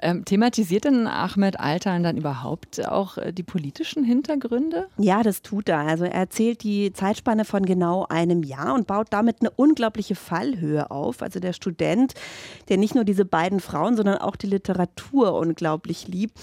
Ähm, 0.00 0.24
thematisiert 0.24 0.84
denn 0.84 1.08
Ahmed 1.08 1.58
Altan 1.58 2.04
dann 2.04 2.16
überhaupt 2.16 2.86
auch 2.86 3.18
äh, 3.18 3.32
die 3.32 3.42
politischen 3.42 4.04
Hintergründe? 4.04 4.86
Ja, 4.96 5.24
das 5.24 5.42
tut 5.42 5.68
er. 5.68 5.78
Also 5.80 6.04
er 6.04 6.14
erzählt 6.14 6.62
die 6.62 6.92
Zeitspanne 6.92 7.44
von 7.44 7.66
genau 7.66 8.06
einem 8.08 8.44
Jahr 8.44 8.74
und 8.74 8.86
baut 8.86 9.08
damit 9.10 9.38
eine 9.40 9.50
unglaubliche 9.50 10.14
Fallhöhe 10.14 10.92
auf. 10.92 11.20
Also 11.20 11.40
der 11.40 11.52
Student, 11.52 12.14
der 12.68 12.76
nicht 12.76 12.94
nur 12.94 13.02
diese 13.02 13.24
beiden 13.24 13.58
Frauen, 13.58 13.96
sondern 13.96 14.18
auch 14.18 14.36
die 14.36 14.46
Literatur 14.46 15.34
unglaublich 15.34 16.06
liebt 16.06 16.38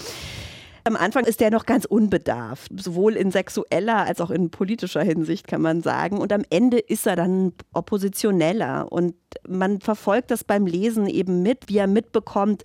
am 0.86 0.94
Anfang 0.94 1.24
ist 1.24 1.40
der 1.40 1.50
noch 1.50 1.66
ganz 1.66 1.84
unbedarft, 1.84 2.70
sowohl 2.80 3.14
in 3.14 3.32
sexueller 3.32 4.06
als 4.06 4.20
auch 4.20 4.30
in 4.30 4.50
politischer 4.50 5.02
Hinsicht, 5.02 5.48
kann 5.48 5.60
man 5.60 5.82
sagen. 5.82 6.18
Und 6.18 6.32
am 6.32 6.42
Ende 6.48 6.78
ist 6.78 7.08
er 7.08 7.16
dann 7.16 7.52
oppositioneller. 7.72 8.90
Und 8.92 9.16
man 9.48 9.80
verfolgt 9.80 10.30
das 10.30 10.44
beim 10.44 10.64
Lesen 10.64 11.08
eben 11.08 11.42
mit, 11.42 11.64
wie 11.68 11.78
er 11.78 11.88
mitbekommt, 11.88 12.62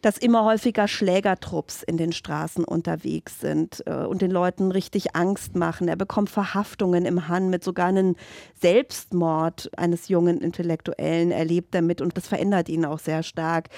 dass 0.00 0.16
immer 0.16 0.44
häufiger 0.44 0.88
Schlägertrupps 0.88 1.82
in 1.82 1.98
den 1.98 2.12
Straßen 2.12 2.64
unterwegs 2.64 3.38
sind 3.40 3.82
äh, 3.86 4.04
und 4.04 4.22
den 4.22 4.30
Leuten 4.30 4.72
richtig 4.72 5.14
Angst 5.14 5.54
machen. 5.54 5.88
Er 5.88 5.96
bekommt 5.96 6.30
Verhaftungen 6.30 7.04
im 7.04 7.28
Han 7.28 7.50
mit 7.50 7.62
sogar 7.62 7.86
einem 7.86 8.16
Selbstmord 8.60 9.70
eines 9.76 10.08
jungen 10.08 10.40
Intellektuellen 10.40 11.30
erlebt 11.30 11.74
damit 11.74 12.00
und 12.00 12.16
das 12.16 12.26
verändert 12.26 12.70
ihn 12.70 12.86
auch 12.86 12.98
sehr 12.98 13.22
stark. 13.22 13.68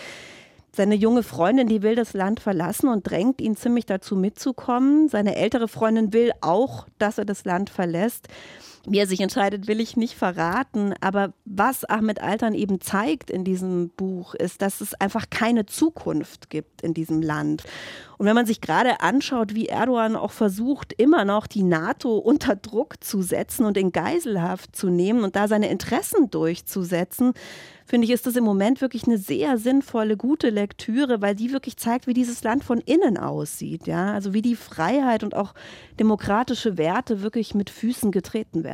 Seine 0.75 0.97
junge 0.97 1.23
Freundin, 1.23 1.69
die 1.69 1.83
will 1.83 1.95
das 1.95 2.15
Land 2.15 2.41
verlassen 2.41 2.89
und 2.89 3.09
drängt 3.09 3.41
ihn 3.41 3.57
ziemlich 3.57 3.87
dazu 3.87 4.17
mitzukommen. 4.17 5.09
Seine 5.09 5.37
ältere 5.37 5.69
Freundin 5.69 6.13
will 6.13 6.33
auch, 6.41 6.89
dass 6.99 7.17
er 7.17 7.25
das 7.25 7.45
Land 7.45 7.71
verlässt. 7.71 8.27
Wie 8.87 8.99
er 8.99 9.07
sich 9.07 9.21
entscheidet, 9.21 9.67
will 9.67 9.81
ich 9.81 9.97
nicht 9.97 10.15
verraten. 10.15 10.95
Aber 11.01 11.33
was 11.47 11.85
Ahmed 11.85 12.21
Altan 12.21 12.55
eben 12.55 12.81
zeigt 12.81 13.31
in 13.31 13.45
diesem 13.45 13.89
Buch, 13.91 14.35
ist, 14.35 14.61
dass 14.61 14.81
es 14.81 14.95
einfach 14.95 15.31
keine 15.31 15.65
Zukunft 15.65 16.51
gibt 16.51 16.83
in 16.83 16.93
diesem 16.93 17.23
Land. 17.23 17.65
Und 18.19 18.27
wenn 18.27 18.35
man 18.35 18.47
sich 18.47 18.61
gerade 18.61 19.01
anschaut, 19.01 19.55
wie 19.55 19.67
Erdogan 19.67 20.17
auch 20.17 20.31
versucht, 20.31 20.93
immer 20.93 21.25
noch 21.25 21.47
die 21.47 21.63
NATO 21.63 22.17
unter 22.17 22.57
Druck 22.57 23.03
zu 23.03 23.23
setzen 23.23 23.65
und 23.65 23.77
in 23.77 23.93
Geiselhaft 23.93 24.77
zu 24.77 24.89
nehmen 24.89 25.25
und 25.25 25.35
da 25.35 25.49
seine 25.49 25.71
Interessen 25.71 26.31
durchzusetzen, 26.31 27.33
finde 27.87 28.07
ich, 28.07 28.13
ist 28.13 28.27
das 28.27 28.37
im 28.37 28.45
Moment 28.45 28.81
wirklich 28.81 29.07
eine 29.07 29.19
sehr 29.19 29.59
sinnvolle, 29.59 30.17
gute 30.17 30.51
Lektüre, 30.51 31.21
weil 31.21 31.35
die 31.35 31.53
wirklich 31.53 31.77
zeigt, 31.77 32.07
wie 32.07 32.15
dieses 32.15 32.43
Land 32.45 32.65
von 32.65 32.79
innen 32.79 33.19
aussieht. 33.19 33.87
Ja? 33.87 34.15
Also 34.15 34.33
wie 34.33 34.43
die 34.43 34.57
Freiheit 34.57 35.23
und 35.23 35.35
auch 35.35 35.55
demokratische 35.99 36.79
Werte 36.79 37.23
wirklich 37.23 37.55
mit 37.55 37.69
Füßen 37.71 38.11
getreten 38.11 38.65
werden. 38.65 38.74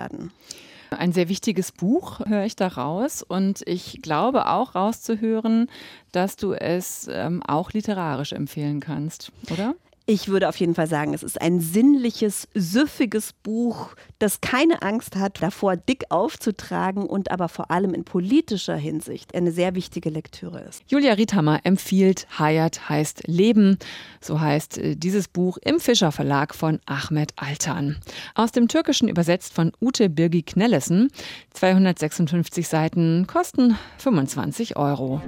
Ein 0.91 1.13
sehr 1.13 1.29
wichtiges 1.29 1.71
Buch 1.71 2.21
höre 2.27 2.45
ich 2.45 2.57
da 2.57 2.67
raus 2.67 3.23
und 3.23 3.63
ich 3.67 4.01
glaube 4.03 4.49
auch 4.49 4.75
rauszuhören, 4.75 5.71
dass 6.11 6.37
du 6.37 6.53
es 6.53 7.09
ähm, 7.11 7.43
auch 7.45 7.73
literarisch 7.73 8.33
empfehlen 8.33 8.81
kannst, 8.81 9.31
oder? 9.53 9.75
Ich 10.11 10.27
würde 10.27 10.49
auf 10.49 10.57
jeden 10.57 10.75
Fall 10.75 10.89
sagen, 10.89 11.15
es 11.15 11.23
ist 11.23 11.41
ein 11.41 11.61
sinnliches, 11.61 12.49
süffiges 12.53 13.33
Buch, 13.33 13.91
das 14.19 14.41
keine 14.41 14.83
Angst 14.83 15.15
hat, 15.15 15.41
davor 15.41 15.77
dick 15.77 16.07
aufzutragen 16.09 17.05
und 17.05 17.31
aber 17.31 17.49
vor 17.49 17.71
allem 17.71 17.95
in 17.95 18.03
politischer 18.03 18.75
Hinsicht 18.75 19.37
eine 19.37 19.53
sehr 19.53 19.77
wichtige 19.77 20.11
Lektüre 20.11 20.63
ist. 20.63 20.83
Julia 20.89 21.13
Riethammer 21.13 21.61
empfiehlt 21.63 22.27
Hayat 22.41 22.89
heißt 22.89 23.29
Leben. 23.29 23.79
So 24.21 24.41
heißt 24.41 24.79
äh, 24.79 24.97
dieses 24.97 25.29
Buch 25.29 25.59
im 25.65 25.79
Fischer 25.79 26.11
Verlag 26.11 26.57
von 26.57 26.81
Ahmed 26.87 27.33
Altan. 27.37 27.99
Aus 28.35 28.51
dem 28.51 28.67
Türkischen 28.67 29.07
übersetzt 29.07 29.55
von 29.55 29.71
Ute 29.81 30.11
Birgi 30.11 30.43
Knellesen. 30.43 31.13
256 31.55 32.67
Seiten 32.67 33.29
kosten 33.29 33.79
25 33.99 34.77
Euro. 34.77 35.23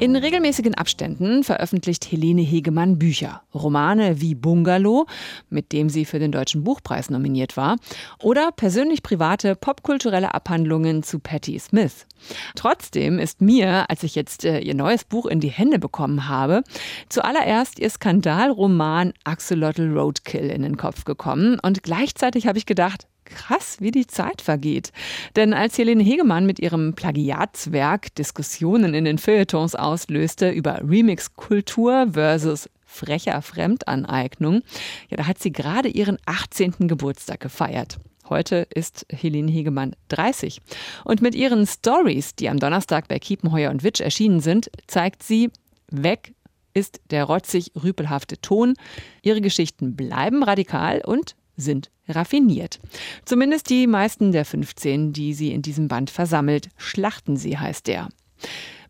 In 0.00 0.16
regelmäßigen 0.16 0.74
Abständen 0.76 1.44
veröffentlicht 1.44 2.10
Helene 2.10 2.40
Hegemann 2.40 2.98
Bücher, 2.98 3.42
Romane 3.52 4.22
wie 4.22 4.34
Bungalow, 4.34 5.06
mit 5.50 5.72
dem 5.72 5.90
sie 5.90 6.06
für 6.06 6.18
den 6.18 6.32
Deutschen 6.32 6.64
Buchpreis 6.64 7.10
nominiert 7.10 7.58
war, 7.58 7.76
oder 8.18 8.50
persönlich 8.50 9.02
private 9.02 9.56
popkulturelle 9.56 10.32
Abhandlungen 10.32 11.02
zu 11.02 11.18
Patti 11.18 11.58
Smith. 11.58 12.06
Trotzdem 12.54 13.18
ist 13.18 13.42
mir, 13.42 13.90
als 13.90 14.02
ich 14.02 14.14
jetzt 14.14 14.46
äh, 14.46 14.60
ihr 14.60 14.74
neues 14.74 15.04
Buch 15.04 15.26
in 15.26 15.38
die 15.38 15.50
Hände 15.50 15.78
bekommen 15.78 16.30
habe, 16.30 16.62
zuallererst 17.10 17.78
ihr 17.78 17.90
Skandalroman 17.90 19.12
Axolotl 19.24 19.92
Roadkill 19.92 20.48
in 20.48 20.62
den 20.62 20.78
Kopf 20.78 21.04
gekommen 21.04 21.58
und 21.60 21.82
gleichzeitig 21.82 22.46
habe 22.46 22.56
ich 22.56 22.64
gedacht, 22.64 23.06
krass, 23.30 23.78
wie 23.80 23.90
die 23.90 24.06
Zeit 24.06 24.42
vergeht. 24.42 24.92
Denn 25.36 25.54
als 25.54 25.78
Helene 25.78 26.02
Hegemann 26.02 26.44
mit 26.44 26.58
ihrem 26.58 26.94
Plagiatswerk 26.94 28.14
Diskussionen 28.14 28.94
in 28.94 29.04
den 29.04 29.18
Feuilletons 29.18 29.74
auslöste 29.74 30.50
über 30.50 30.80
Remix-Kultur 30.86 32.08
versus 32.12 32.68
frecher 32.84 33.40
Fremdaneignung, 33.40 34.62
ja, 35.08 35.16
da 35.16 35.26
hat 35.26 35.38
sie 35.38 35.52
gerade 35.52 35.88
ihren 35.88 36.18
18. 36.26 36.88
Geburtstag 36.88 37.40
gefeiert. 37.40 37.98
Heute 38.28 38.66
ist 38.72 39.06
Helene 39.10 39.50
Hegemann 39.50 39.96
30. 40.08 40.60
Und 41.04 41.20
mit 41.20 41.34
ihren 41.34 41.66
Stories, 41.66 42.36
die 42.36 42.48
am 42.48 42.58
Donnerstag 42.58 43.08
bei 43.08 43.18
Kiepenheuer 43.18 43.70
und 43.70 43.82
Witsch 43.82 44.00
erschienen 44.00 44.40
sind, 44.40 44.70
zeigt 44.86 45.22
sie, 45.22 45.50
weg 45.90 46.34
ist 46.72 47.00
der 47.10 47.24
rotzig-rüpelhafte 47.24 48.40
Ton. 48.40 48.74
Ihre 49.22 49.40
Geschichten 49.40 49.96
bleiben 49.96 50.42
radikal 50.44 51.02
und 51.04 51.34
sind 51.60 51.90
raffiniert. 52.08 52.80
Zumindest 53.24 53.70
die 53.70 53.86
meisten 53.86 54.32
der 54.32 54.44
15, 54.44 55.12
die 55.12 55.34
sie 55.34 55.52
in 55.52 55.62
diesem 55.62 55.88
Band 55.88 56.10
versammelt. 56.10 56.68
Schlachten 56.76 57.36
sie 57.36 57.58
heißt 57.58 57.86
der. 57.86 58.08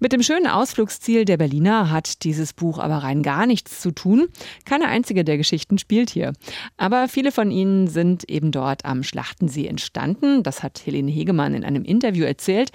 Mit 0.02 0.14
dem 0.14 0.22
schönen 0.22 0.46
Ausflugsziel 0.46 1.26
der 1.26 1.36
Berliner 1.36 1.90
hat 1.90 2.24
dieses 2.24 2.54
Buch 2.54 2.78
aber 2.78 2.96
rein 2.96 3.22
gar 3.22 3.44
nichts 3.44 3.82
zu 3.82 3.90
tun. 3.90 4.28
Keine 4.64 4.88
einzige 4.88 5.24
der 5.24 5.36
Geschichten 5.36 5.76
spielt 5.76 6.08
hier. 6.08 6.32
Aber 6.78 7.06
viele 7.06 7.32
von 7.32 7.50
ihnen 7.50 7.86
sind 7.86 8.24
eben 8.30 8.50
dort 8.50 8.86
am 8.86 9.02
Schlachtensee 9.02 9.66
entstanden. 9.66 10.42
Das 10.42 10.62
hat 10.62 10.80
Helene 10.86 11.10
Hegemann 11.10 11.52
in 11.52 11.64
einem 11.64 11.84
Interview 11.84 12.24
erzählt, 12.24 12.70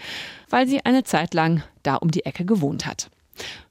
weil 0.52 0.68
sie 0.68 0.86
eine 0.86 1.04
Zeit 1.04 1.34
lang 1.34 1.64
da 1.82 1.96
um 1.96 2.12
die 2.12 2.26
Ecke 2.26 2.46
gewohnt 2.46 2.86
hat. 2.86 3.10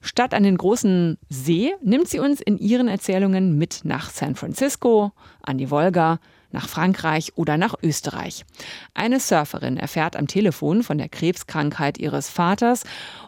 Statt 0.01 0.33
an 0.33 0.43
den 0.43 0.57
großen 0.57 1.17
See 1.29 1.73
nimmt 1.81 2.07
sie 2.07 2.19
uns 2.19 2.41
in 2.41 2.57
ihren 2.57 2.87
Erzählungen 2.87 3.57
mit 3.57 3.81
nach 3.83 4.09
San 4.09 4.35
Francisco, 4.35 5.11
an 5.41 5.57
die 5.57 5.71
Wolga, 5.71 6.19
nach 6.51 6.69
Frankreich 6.69 7.33
oder 7.35 7.57
nach 7.57 7.75
Österreich. 7.83 8.45
Eine 8.93 9.19
Surferin 9.19 9.77
erfährt 9.77 10.15
am 10.15 10.27
Telefon 10.27 10.83
von 10.83 10.97
der 10.97 11.09
Krebskrankheit 11.09 11.97
ihres 11.97 12.29
Vaters, 12.29 12.83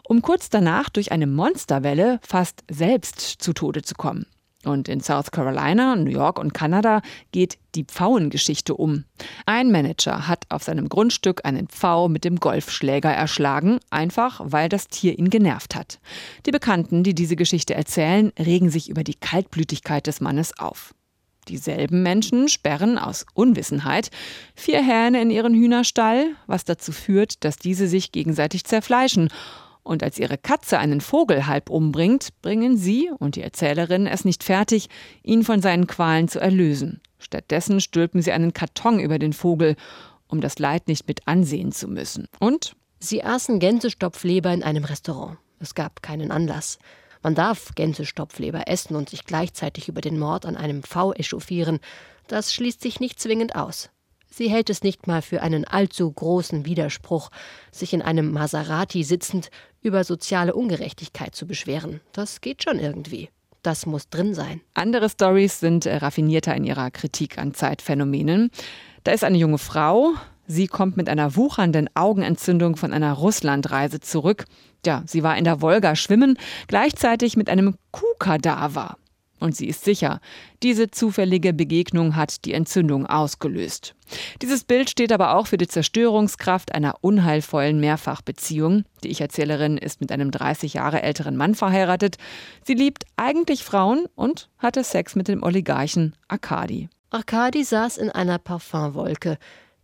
um 0.08 0.22
kurz 0.22 0.48
danach 0.48 0.88
durch 0.88 1.12
eine 1.12 1.26
Monsterwelle 1.26 2.20
fast 2.26 2.64
selbst 2.70 3.20
zu 3.20 3.52
Tode 3.52 3.82
zu 3.82 3.94
kommen. 3.94 4.26
Und 4.68 4.86
in 4.86 5.00
South 5.00 5.30
Carolina, 5.30 5.96
New 5.96 6.10
York 6.10 6.38
und 6.38 6.52
Kanada 6.52 7.00
geht 7.32 7.56
die 7.74 7.84
Pfauengeschichte 7.84 8.74
um. 8.74 9.04
Ein 9.46 9.72
Manager 9.72 10.28
hat 10.28 10.44
auf 10.50 10.62
seinem 10.62 10.90
Grundstück 10.90 11.46
einen 11.46 11.68
Pfau 11.68 12.08
mit 12.08 12.24
dem 12.24 12.36
Golfschläger 12.36 13.10
erschlagen, 13.10 13.80
einfach 13.88 14.42
weil 14.44 14.68
das 14.68 14.88
Tier 14.88 15.18
ihn 15.18 15.30
genervt 15.30 15.74
hat. 15.74 16.00
Die 16.44 16.50
Bekannten, 16.50 17.02
die 17.02 17.14
diese 17.14 17.34
Geschichte 17.34 17.74
erzählen, 17.74 18.30
regen 18.38 18.68
sich 18.68 18.90
über 18.90 19.04
die 19.04 19.14
Kaltblütigkeit 19.14 20.06
des 20.06 20.20
Mannes 20.20 20.58
auf. 20.58 20.92
Dieselben 21.48 22.02
Menschen 22.02 22.48
sperren 22.48 22.98
aus 22.98 23.24
Unwissenheit 23.32 24.10
vier 24.54 24.82
Hähne 24.82 25.22
in 25.22 25.30
ihren 25.30 25.54
Hühnerstall, 25.54 26.26
was 26.46 26.64
dazu 26.64 26.92
führt, 26.92 27.42
dass 27.42 27.56
diese 27.56 27.88
sich 27.88 28.12
gegenseitig 28.12 28.64
zerfleischen. 28.64 29.30
Und 29.88 30.02
als 30.02 30.18
ihre 30.18 30.36
Katze 30.36 30.78
einen 30.78 31.00
Vogel 31.00 31.46
halb 31.46 31.70
umbringt, 31.70 32.28
bringen 32.42 32.76
sie 32.76 33.10
und 33.18 33.36
die 33.36 33.42
Erzählerin 33.42 34.06
es 34.06 34.26
nicht 34.26 34.44
fertig, 34.44 34.90
ihn 35.22 35.44
von 35.44 35.62
seinen 35.62 35.86
Qualen 35.86 36.28
zu 36.28 36.40
erlösen. 36.40 37.00
Stattdessen 37.18 37.80
stülpen 37.80 38.20
sie 38.20 38.32
einen 38.32 38.52
Karton 38.52 39.00
über 39.00 39.18
den 39.18 39.32
Vogel, 39.32 39.76
um 40.26 40.42
das 40.42 40.58
Leid 40.58 40.88
nicht 40.88 41.08
mit 41.08 41.26
ansehen 41.26 41.72
zu 41.72 41.88
müssen. 41.88 42.28
Und 42.38 42.76
sie 43.00 43.24
aßen 43.24 43.60
Gänsestopfleber 43.60 44.52
in 44.52 44.62
einem 44.62 44.84
Restaurant. 44.84 45.38
Es 45.58 45.74
gab 45.74 46.02
keinen 46.02 46.32
Anlass. 46.32 46.78
Man 47.22 47.34
darf 47.34 47.74
Gänsestopfleber 47.74 48.68
essen 48.68 48.94
und 48.94 49.08
sich 49.08 49.24
gleichzeitig 49.24 49.88
über 49.88 50.02
den 50.02 50.18
Mord 50.18 50.44
an 50.44 50.58
einem 50.58 50.82
V 50.82 51.14
echauffieren. 51.14 51.80
Das 52.26 52.52
schließt 52.52 52.82
sich 52.82 53.00
nicht 53.00 53.18
zwingend 53.18 53.56
aus. 53.56 53.88
Sie 54.38 54.48
hält 54.48 54.70
es 54.70 54.84
nicht 54.84 55.08
mal 55.08 55.20
für 55.20 55.42
einen 55.42 55.64
allzu 55.64 56.08
großen 56.08 56.64
Widerspruch, 56.64 57.30
sich 57.72 57.92
in 57.92 58.02
einem 58.02 58.30
Maserati 58.30 59.02
sitzend 59.02 59.50
über 59.82 60.04
soziale 60.04 60.54
Ungerechtigkeit 60.54 61.34
zu 61.34 61.44
beschweren. 61.44 62.00
Das 62.12 62.40
geht 62.40 62.62
schon 62.62 62.78
irgendwie. 62.78 63.30
Das 63.64 63.84
muss 63.84 64.10
drin 64.10 64.34
sein. 64.34 64.60
Andere 64.74 65.10
Stories 65.10 65.58
sind 65.58 65.86
äh, 65.86 65.96
raffinierter 65.96 66.54
in 66.54 66.62
ihrer 66.62 66.92
Kritik 66.92 67.36
an 67.36 67.52
Zeitphänomenen. 67.52 68.52
Da 69.02 69.10
ist 69.10 69.24
eine 69.24 69.38
junge 69.38 69.58
Frau, 69.58 70.14
Sie 70.46 70.68
kommt 70.68 70.96
mit 70.96 71.08
einer 71.08 71.34
wuchernden 71.34 71.90
Augenentzündung 71.94 72.76
von 72.76 72.92
einer 72.92 73.12
Russlandreise 73.14 74.00
zurück. 74.00 74.44
Ja, 74.86 75.02
sie 75.04 75.22
war 75.22 75.36
in 75.36 75.44
der 75.44 75.60
Wolga 75.60 75.94
schwimmen, 75.94 76.38
gleichzeitig 76.68 77.36
mit 77.36 77.50
einem 77.50 77.74
Kuhkadaver. 77.90 78.96
Und 79.40 79.56
sie 79.56 79.68
ist 79.68 79.84
sicher, 79.84 80.20
diese 80.62 80.90
zufällige 80.90 81.52
Begegnung 81.52 82.16
hat 82.16 82.44
die 82.44 82.54
Entzündung 82.54 83.06
ausgelöst. 83.06 83.94
Dieses 84.42 84.64
Bild 84.64 84.90
steht 84.90 85.12
aber 85.12 85.36
auch 85.36 85.46
für 85.46 85.58
die 85.58 85.68
Zerstörungskraft 85.68 86.74
einer 86.74 86.96
unheilvollen 87.00 87.78
Mehrfachbeziehung. 87.78 88.84
Die 89.04 89.08
Ich-Erzählerin 89.08 89.78
ist 89.78 90.00
mit 90.00 90.10
einem 90.10 90.30
30 90.30 90.74
Jahre 90.74 91.02
älteren 91.02 91.36
Mann 91.36 91.54
verheiratet. 91.54 92.16
Sie 92.64 92.74
liebt 92.74 93.04
eigentlich 93.16 93.64
Frauen 93.64 94.06
und 94.14 94.48
hatte 94.58 94.82
Sex 94.82 95.14
mit 95.14 95.28
dem 95.28 95.42
Oligarchen 95.42 96.16
Arkadi. 96.26 96.88
Arkadi 97.10 97.64
saß 97.64 97.98
in 97.98 98.10
einer 98.10 98.38
Parfumwolke 98.38 99.38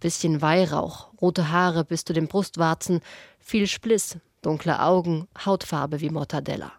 bisschen 0.05 0.43
Weihrauch, 0.43 1.09
rote 1.21 1.51
Haare 1.51 1.85
bis 1.85 2.05
zu 2.05 2.13
den 2.13 2.29
Brustwarzen, 2.29 3.01
viel 3.39 3.67
Spliss, 3.67 4.19
dunkle 4.43 4.83
Augen, 4.83 5.29
Hautfarbe 5.47 6.03
wie 6.03 6.11
Mortadella. 6.11 6.73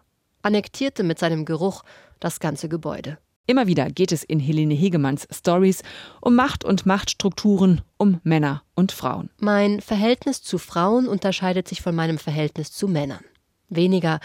Annektierte 0.46 1.02
mit 1.02 1.18
seinem 1.18 1.44
Geruch 1.44 1.82
das 2.20 2.38
ganze 2.38 2.68
Gebäude. 2.68 3.18
Immer 3.48 3.66
wieder 3.66 3.90
geht 3.90 4.12
es 4.12 4.22
in 4.22 4.38
Helene 4.38 4.74
Hegemanns 4.74 5.26
Stories 5.32 5.82
um 6.20 6.36
Macht 6.36 6.64
und 6.64 6.86
Machtstrukturen, 6.86 7.82
um 7.96 8.20
Männer 8.22 8.62
und 8.76 8.92
Frauen. 8.92 9.28
Mein 9.38 9.80
Verhältnis 9.80 10.42
zu 10.42 10.58
Frauen 10.58 11.08
unterscheidet 11.08 11.66
sich 11.66 11.82
von 11.82 11.96
meinem 11.96 12.18
Verhältnis 12.18 12.70
zu 12.70 12.86
Männern. 12.86 13.24
Weniger, 13.68 14.20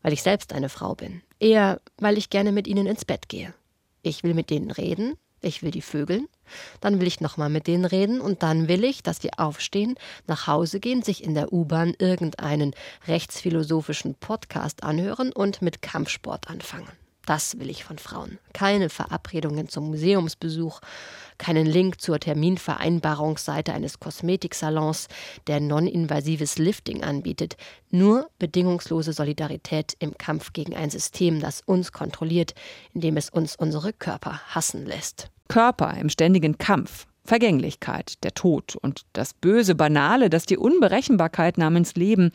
weil 0.00 0.14
ich 0.14 0.22
selbst 0.22 0.54
eine 0.54 0.70
Frau 0.70 0.94
bin, 0.94 1.20
eher, 1.40 1.80
weil 1.98 2.16
ich 2.16 2.30
gerne 2.30 2.52
mit 2.52 2.66
ihnen 2.66 2.86
ins 2.86 3.04
Bett 3.04 3.28
gehe. 3.28 3.52
Ich 4.00 4.22
will 4.22 4.32
mit 4.32 4.48
denen 4.48 4.70
reden, 4.70 5.14
ich 5.42 5.62
will 5.62 5.70
die 5.72 5.82
vögeln, 5.82 6.26
dann 6.80 7.00
will 7.00 7.06
ich 7.06 7.20
nochmal 7.20 7.48
mit 7.48 7.66
denen 7.66 7.84
reden 7.84 8.20
und 8.20 8.42
dann 8.42 8.68
will 8.68 8.84
ich, 8.84 9.02
dass 9.02 9.18
die 9.18 9.32
aufstehen, 9.38 9.96
nach 10.26 10.46
Hause 10.46 10.80
gehen, 10.80 11.02
sich 11.02 11.22
in 11.22 11.34
der 11.34 11.52
U-Bahn 11.52 11.94
irgendeinen 11.98 12.74
rechtsphilosophischen 13.06 14.14
Podcast 14.14 14.82
anhören 14.82 15.32
und 15.32 15.62
mit 15.62 15.82
Kampfsport 15.82 16.48
anfangen. 16.48 16.88
Das 17.26 17.58
will 17.58 17.70
ich 17.70 17.82
von 17.82 17.98
Frauen. 17.98 18.38
Keine 18.52 18.88
Verabredungen 18.88 19.68
zum 19.68 19.88
Museumsbesuch, 19.90 20.80
keinen 21.38 21.66
Link 21.66 22.00
zur 22.00 22.20
Terminvereinbarungsseite 22.20 23.72
eines 23.74 23.98
Kosmetiksalons, 23.98 25.08
der 25.48 25.58
non-invasives 25.58 26.56
Lifting 26.58 27.02
anbietet. 27.02 27.56
Nur 27.90 28.30
bedingungslose 28.38 29.12
Solidarität 29.12 29.96
im 29.98 30.16
Kampf 30.16 30.52
gegen 30.52 30.76
ein 30.76 30.90
System, 30.90 31.40
das 31.40 31.62
uns 31.62 31.90
kontrolliert, 31.90 32.54
indem 32.94 33.16
es 33.16 33.28
uns 33.28 33.56
unsere 33.56 33.92
Körper 33.92 34.40
hassen 34.54 34.86
lässt. 34.86 35.28
Körper 35.48 35.94
im 36.00 36.08
ständigen 36.08 36.58
Kampf, 36.58 37.06
Vergänglichkeit, 37.24 38.22
der 38.24 38.34
Tod 38.34 38.76
und 38.76 39.02
das 39.12 39.34
böse 39.34 39.74
Banale, 39.74 40.30
das 40.30 40.46
die 40.46 40.56
Unberechenbarkeit 40.56 41.58
namens 41.58 41.94
Leben 41.94 42.30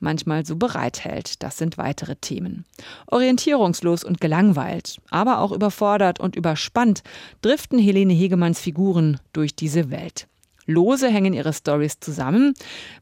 manchmal 0.00 0.44
so 0.44 0.56
bereithält, 0.56 1.42
das 1.42 1.56
sind 1.58 1.78
weitere 1.78 2.16
Themen. 2.16 2.64
Orientierungslos 3.06 4.04
und 4.04 4.20
gelangweilt, 4.20 4.98
aber 5.10 5.40
auch 5.40 5.50
überfordert 5.50 6.20
und 6.20 6.36
überspannt 6.36 7.02
driften 7.42 7.78
Helene 7.78 8.12
Hegemanns 8.12 8.60
Figuren 8.60 9.18
durch 9.32 9.56
diese 9.56 9.90
Welt. 9.90 10.28
Lose 10.66 11.08
hängen 11.08 11.34
ihre 11.34 11.52
Stories 11.52 12.00
zusammen, 12.00 12.54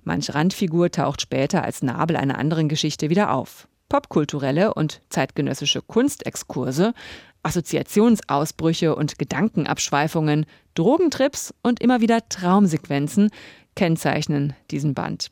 manch 0.04 0.34
Randfigur 0.34 0.90
taucht 0.90 1.20
später 1.20 1.62
als 1.62 1.82
Nabel 1.82 2.16
einer 2.16 2.38
anderen 2.38 2.68
Geschichte 2.68 3.10
wieder 3.10 3.32
auf. 3.32 3.68
Popkulturelle 3.92 4.72
und 4.72 5.02
zeitgenössische 5.10 5.82
Kunstexkurse 5.82 6.94
Assoziationsausbrüche 7.42 8.96
und 8.96 9.18
Gedankenabschweifungen, 9.18 10.46
Drogentrips 10.72 11.52
und 11.62 11.78
immer 11.82 12.00
wieder 12.00 12.26
Traumsequenzen 12.30 13.28
kennzeichnen 13.74 14.54
diesen 14.70 14.94
Band. 14.94 15.28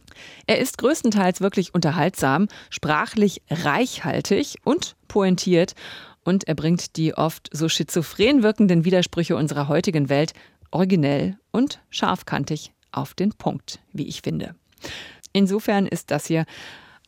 Er 0.46 0.58
ist 0.58 0.76
größtenteils 0.76 1.40
wirklich 1.40 1.72
unterhaltsam, 1.72 2.48
sprachlich 2.68 3.40
reichhaltig 3.48 4.56
und 4.62 4.94
pointiert 5.08 5.74
und 6.26 6.46
er 6.46 6.54
bringt 6.54 6.98
die 6.98 7.14
oft 7.14 7.48
so 7.54 7.70
schizophren 7.70 8.42
wirkenden 8.42 8.84
Widersprüche 8.84 9.36
unserer 9.36 9.68
heutigen 9.68 10.10
Welt 10.10 10.34
originell 10.70 11.38
und 11.50 11.80
scharfkantig 11.88 12.74
auf 12.92 13.14
den 13.14 13.30
Punkt, 13.32 13.78
wie 13.94 14.06
ich 14.06 14.20
finde. 14.20 14.54
Insofern 15.32 15.86
ist 15.86 16.10
das 16.10 16.26
hier 16.26 16.44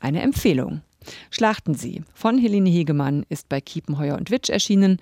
eine 0.01 0.23
Empfehlung. 0.23 0.81
Schlachten 1.31 1.75
Sie 1.75 2.03
von 2.15 2.39
Helene 2.39 2.71
Hegemann 2.71 3.25
ist 3.29 3.49
bei 3.49 3.61
Kiepenheuer 3.61 4.17
und 4.17 4.31
Witsch 4.31 4.51
erschienen. 4.51 4.99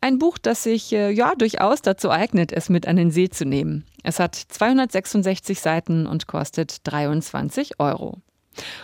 Ein 0.00 0.18
Buch, 0.18 0.38
das 0.38 0.62
sich 0.62 0.92
äh, 0.92 1.10
ja 1.10 1.34
durchaus 1.34 1.82
dazu 1.82 2.10
eignet, 2.10 2.52
es 2.52 2.68
mit 2.68 2.88
an 2.88 2.96
den 2.96 3.10
See 3.10 3.28
zu 3.28 3.44
nehmen. 3.44 3.84
Es 4.02 4.18
hat 4.18 4.34
266 4.34 5.60
Seiten 5.60 6.06
und 6.06 6.26
kostet 6.26 6.78
23 6.84 7.78
Euro. 7.78 8.18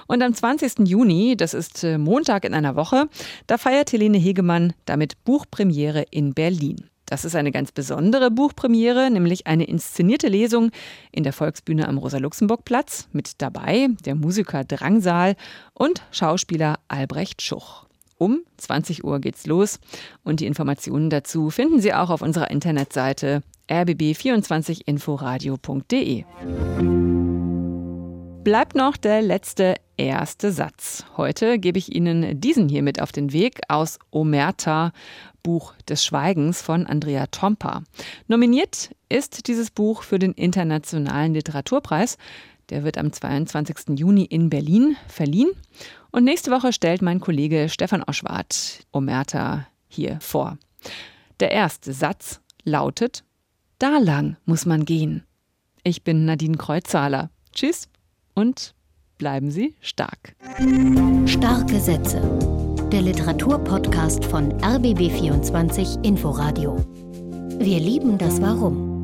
Und 0.06 0.22
am 0.22 0.34
20. 0.34 0.86
Juni, 0.86 1.36
das 1.36 1.54
ist 1.54 1.84
äh, 1.84 1.98
Montag 1.98 2.44
in 2.44 2.54
einer 2.54 2.76
Woche, 2.76 3.08
da 3.46 3.58
feiert 3.58 3.92
Helene 3.92 4.18
Hegemann 4.18 4.74
damit 4.84 5.24
Buchpremiere 5.24 6.04
in 6.10 6.34
Berlin. 6.34 6.88
Das 7.06 7.24
ist 7.24 7.34
eine 7.36 7.52
ganz 7.52 7.72
besondere 7.72 8.30
Buchpremiere, 8.30 9.10
nämlich 9.10 9.46
eine 9.46 9.64
inszenierte 9.64 10.28
Lesung 10.28 10.70
in 11.12 11.22
der 11.22 11.32
Volksbühne 11.32 11.88
am 11.88 11.96
Rosa-Luxemburg-Platz 11.98 13.08
mit 13.12 13.40
dabei 13.40 13.88
der 14.04 14.16
Musiker 14.16 14.64
Drangsal 14.64 15.36
und 15.72 16.02
Schauspieler 16.10 16.80
Albrecht 16.88 17.40
Schuch. 17.42 17.86
Um 18.18 18.40
20 18.56 19.04
Uhr 19.04 19.20
geht's 19.20 19.46
los 19.46 19.78
und 20.24 20.40
die 20.40 20.46
Informationen 20.46 21.10
dazu 21.10 21.50
finden 21.50 21.80
Sie 21.80 21.94
auch 21.94 22.10
auf 22.10 22.22
unserer 22.22 22.50
Internetseite 22.50 23.44
rbb24inforadio.de. 23.68 26.24
Bleibt 28.46 28.76
noch 28.76 28.96
der 28.96 29.22
letzte 29.22 29.74
erste 29.96 30.52
Satz. 30.52 31.04
Heute 31.16 31.58
gebe 31.58 31.78
ich 31.78 31.92
Ihnen 31.92 32.40
diesen 32.40 32.68
hier 32.68 32.84
mit 32.84 33.02
auf 33.02 33.10
den 33.10 33.32
Weg 33.32 33.58
aus 33.66 33.98
Omerta, 34.12 34.92
Buch 35.42 35.74
des 35.88 36.04
Schweigens 36.04 36.62
von 36.62 36.86
Andrea 36.86 37.26
Tompa. 37.26 37.82
Nominiert 38.28 38.94
ist 39.08 39.48
dieses 39.48 39.72
Buch 39.72 40.04
für 40.04 40.20
den 40.20 40.30
Internationalen 40.30 41.34
Literaturpreis. 41.34 42.18
Der 42.70 42.84
wird 42.84 42.98
am 42.98 43.12
22. 43.12 43.98
Juni 43.98 44.22
in 44.22 44.48
Berlin 44.48 44.96
verliehen. 45.08 45.50
Und 46.12 46.22
nächste 46.22 46.52
Woche 46.52 46.72
stellt 46.72 47.02
mein 47.02 47.18
Kollege 47.18 47.68
Stefan 47.68 48.04
Oschwart 48.04 48.86
Omerta 48.92 49.66
hier 49.88 50.20
vor. 50.20 50.56
Der 51.40 51.50
erste 51.50 51.92
Satz 51.92 52.40
lautet: 52.62 53.24
Da 53.80 53.98
lang 53.98 54.36
muss 54.44 54.66
man 54.66 54.84
gehen. 54.84 55.24
Ich 55.82 56.04
bin 56.04 56.26
Nadine 56.26 56.56
Kreuzzahler. 56.56 57.30
Tschüss 57.52 57.88
und 58.36 58.74
bleiben 59.18 59.50
Sie 59.50 59.74
stark. 59.80 60.36
Starke 61.26 61.80
Sätze. 61.80 62.20
Der 62.92 63.02
Literaturpodcast 63.02 64.24
von 64.24 64.52
RBB24 64.60 66.04
Inforadio. 66.04 66.76
Wir 67.58 67.80
lieben 67.80 68.16
das 68.18 68.40
Warum. 68.40 68.95